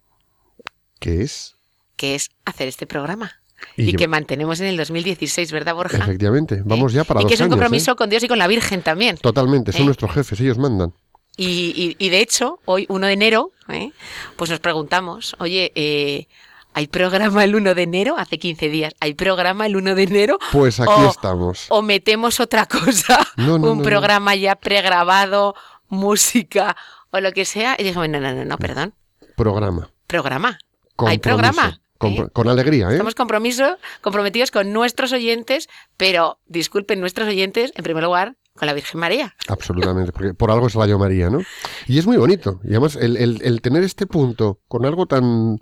[1.00, 1.56] que es...
[1.96, 3.39] que es hacer este programa.
[3.76, 5.98] Y que mantenemos en el 2016, ¿verdad, Borja?
[5.98, 7.58] Efectivamente, vamos ya para y dos que es un años, ¿eh?
[7.58, 9.16] compromiso con Dios y con la Virgen también.
[9.16, 9.84] Totalmente, son ¿Eh?
[9.86, 10.92] nuestros jefes, ellos mandan.
[11.36, 13.92] Y, y- de hecho, hoy, 1 de enero, ¿eh?
[14.36, 16.26] pues nos preguntamos, oye, eh,
[16.74, 18.16] ¿hay programa el 1 de enero?
[18.18, 20.38] Hace 15 días, ¿hay programa el 1 de enero?
[20.52, 21.66] Pues aquí O- estamos.
[21.70, 23.26] ¿O metemos otra cosa?
[23.36, 25.54] No, no, un no, programa ya pregrabado,
[25.88, 26.76] música
[27.10, 27.76] o lo que sea.
[27.78, 28.94] Y dijimos, no, no, no, no, perdón.
[29.36, 29.88] Programa.
[30.06, 30.58] Programa.
[30.96, 31.10] Compromiso.
[31.10, 31.80] Hay programa.
[32.08, 32.28] ¿Eh?
[32.32, 32.92] Con alegría, ¿eh?
[32.92, 38.72] Estamos compromiso, comprometidos con nuestros oyentes, pero disculpen nuestros oyentes, en primer lugar, con la
[38.74, 39.34] Virgen María.
[39.48, 41.40] Absolutamente, porque por algo es Radio María, ¿no?
[41.86, 42.60] Y es muy bonito.
[42.64, 45.58] Y además, el, el- el tener este punto con algo tan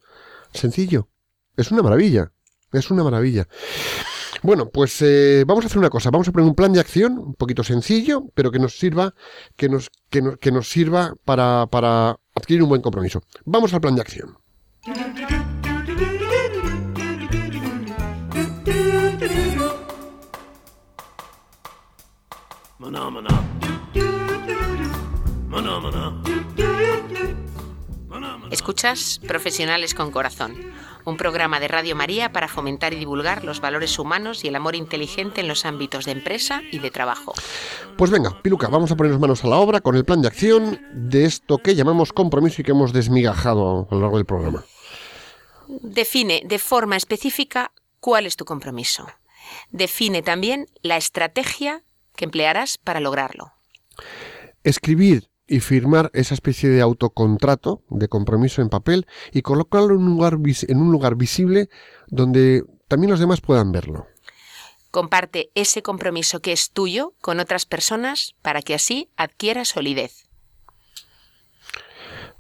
[0.53, 1.09] sencillo
[1.57, 2.33] es una maravilla.
[2.73, 3.47] Es una maravilla.
[4.43, 6.11] Bueno, pues eh, vamos a hacer una cosa.
[6.11, 9.15] Vamos a poner un plan de acción un poquito sencillo, pero que nos sirva,
[9.57, 13.23] que nos, que nos, que nos sirva para, para adquirir un buen compromiso.
[13.45, 14.37] Vamos al plan de acción.
[22.79, 23.43] Maná, maná.
[25.49, 26.15] Maná, maná.
[28.07, 28.49] Maná, maná.
[28.53, 30.55] Escuchas Profesionales con Corazón,
[31.05, 34.77] un programa de Radio María para fomentar y divulgar los valores humanos y el amor
[34.77, 37.35] inteligente en los ámbitos de empresa y de trabajo.
[37.97, 40.81] Pues venga, Piluca, vamos a ponernos manos a la obra con el plan de acción
[40.93, 44.63] de esto que llamamos compromiso y que hemos desmigajado a lo largo del programa.
[45.67, 49.09] Define de forma específica cuál es tu compromiso.
[49.73, 51.83] Define también la estrategia
[52.19, 53.53] que emplearás para lograrlo.
[54.65, 60.11] escribir y firmar esa especie de autocontrato de compromiso en papel y colocarlo en un
[60.11, 60.37] lugar,
[60.69, 61.71] en un lugar visible
[62.09, 64.07] donde también los demás puedan verlo.
[64.91, 70.29] Comparte ese compromiso que es tuyo con otras personas para que así adquiera solidez.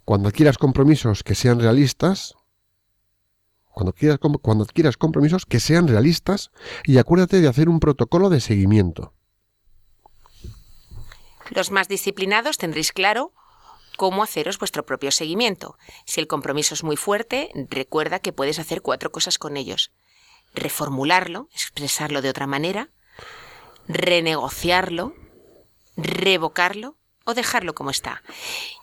[0.04, 2.34] Cuando adquieras compromisos que sean realistas,
[3.70, 6.50] cuando adquieras, cuando adquieras compromisos que sean realistas
[6.84, 9.14] y acuérdate de hacer un protocolo de seguimiento.
[11.51, 13.32] Los más disciplinados tendréis claro
[13.96, 15.76] cómo haceros vuestro propio seguimiento.
[16.05, 19.92] Si el compromiso es muy fuerte, recuerda que puedes hacer cuatro cosas con ellos.
[20.55, 22.90] Reformularlo, expresarlo de otra manera,
[23.88, 25.14] renegociarlo,
[25.96, 28.22] revocarlo o dejarlo como está.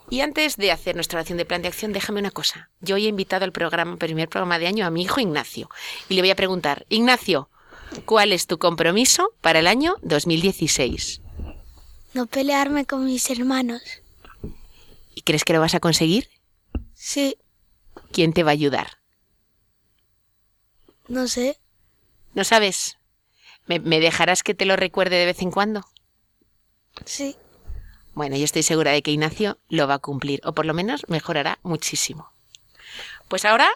[0.09, 2.69] Y antes de hacer nuestra oración de plan de acción, déjame una cosa.
[2.81, 5.69] Yo hoy he invitado al programa, primer programa de año, a mi hijo Ignacio.
[6.09, 7.49] Y le voy a preguntar, Ignacio,
[8.05, 11.21] ¿cuál es tu compromiso para el año 2016?
[12.15, 13.81] No pelearme con mis hermanos.
[15.13, 16.29] ¿Y crees que lo vas a conseguir?
[16.93, 17.37] Sí,
[18.13, 18.87] ¿Quién te va a ayudar?
[21.09, 21.59] no sé.
[22.33, 22.97] ¿No sabes?
[23.65, 25.85] ¿Me, me dejarás que te lo recuerde de vez en cuando?
[27.03, 27.35] Sí.
[28.13, 31.05] Bueno, yo estoy segura de que Ignacio lo va a cumplir, o por lo menos
[31.09, 32.31] mejorará muchísimo.
[33.27, 33.69] Pues ahora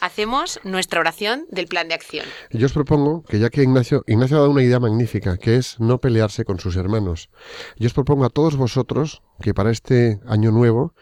[0.00, 2.26] hacemos nuestra oración del plan de acción.
[2.50, 5.78] Yo os propongo que ya que Ignacio, Ignacio ha dado una idea magnífica, que es
[5.80, 7.30] no pelearse con sus hermanos.
[7.76, 10.94] Yo os propongo a todos vosotros que para este año nuevo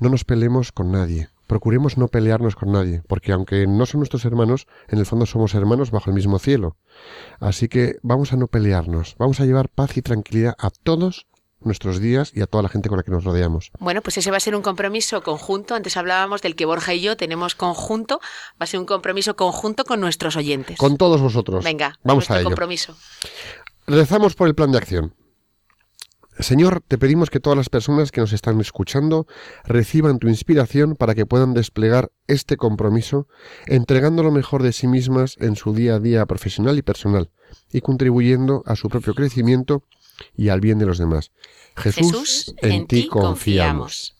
[0.00, 1.28] no nos peleemos con nadie.
[1.46, 5.54] Procuremos no pelearnos con nadie, porque aunque no son nuestros hermanos, en el fondo somos
[5.54, 6.78] hermanos bajo el mismo cielo.
[7.38, 11.26] Así que vamos a no pelearnos, vamos a llevar paz y tranquilidad a todos
[11.64, 13.70] nuestros días y a toda la gente con la que nos rodeamos.
[13.78, 15.74] Bueno, pues ese va a ser un compromiso conjunto.
[15.74, 18.20] Antes hablábamos del que Borja y yo tenemos conjunto.
[18.52, 20.78] Va a ser un compromiso conjunto con nuestros oyentes.
[20.78, 21.64] Con todos vosotros.
[21.64, 22.44] Venga, vamos a ello.
[22.44, 22.96] compromiso.
[23.86, 25.14] Rezamos por el plan de acción.
[26.38, 29.26] Señor, te pedimos que todas las personas que nos están escuchando
[29.64, 33.28] reciban tu inspiración para que puedan desplegar este compromiso,
[33.66, 37.30] entregando lo mejor de sí mismas en su día a día profesional y personal,
[37.72, 39.84] y contribuyendo a su propio crecimiento
[40.36, 41.30] y al bien de los demás.
[41.76, 44.14] Jesús, en, ti confiamos.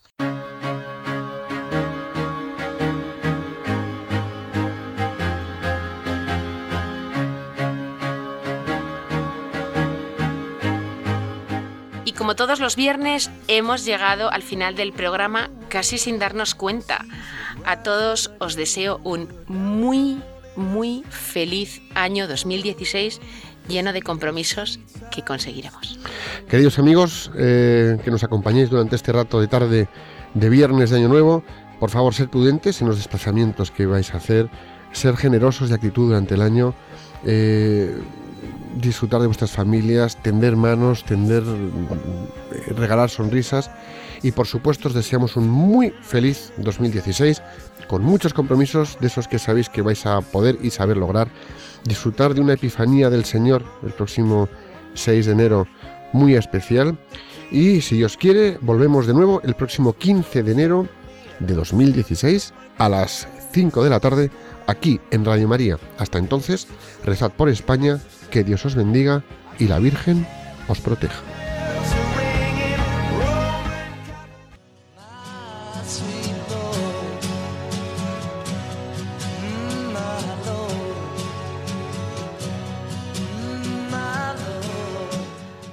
[12.04, 17.04] Y como todos los viernes, hemos llegado al final del programa casi sin darnos cuenta.
[17.64, 20.20] A todos os deseo un muy,
[20.56, 23.20] muy feliz año 2016
[23.68, 25.98] lleno de compromisos que conseguiremos.
[26.48, 29.88] Queridos amigos, eh, que nos acompañéis durante este rato de tarde
[30.34, 31.44] de viernes de Año Nuevo,
[31.84, 34.48] Por favor, ser prudentes en los desplazamientos que vais a hacer,
[34.92, 36.74] ser generosos de actitud durante el año,
[37.26, 37.94] eh,
[38.76, 43.70] disfrutar de vuestras familias, tender manos, tender, eh, regalar sonrisas
[44.22, 47.42] y por supuesto os deseamos un muy feliz 2016
[47.88, 51.28] con muchos compromisos de esos que sabéis que vais a poder y saber lograr,
[51.84, 54.48] disfrutar de una epifanía del Señor el próximo
[54.94, 55.66] 6 de enero
[56.12, 56.98] muy especial
[57.50, 60.88] y si Dios quiere volvemos de nuevo el próximo 15 de enero
[61.40, 64.30] de 2016 a las 5 de la tarde
[64.66, 65.78] aquí en Radio María.
[65.98, 66.66] Hasta entonces,
[67.04, 69.22] rezad por España, que Dios os bendiga
[69.58, 70.26] y la Virgen
[70.68, 71.33] os proteja.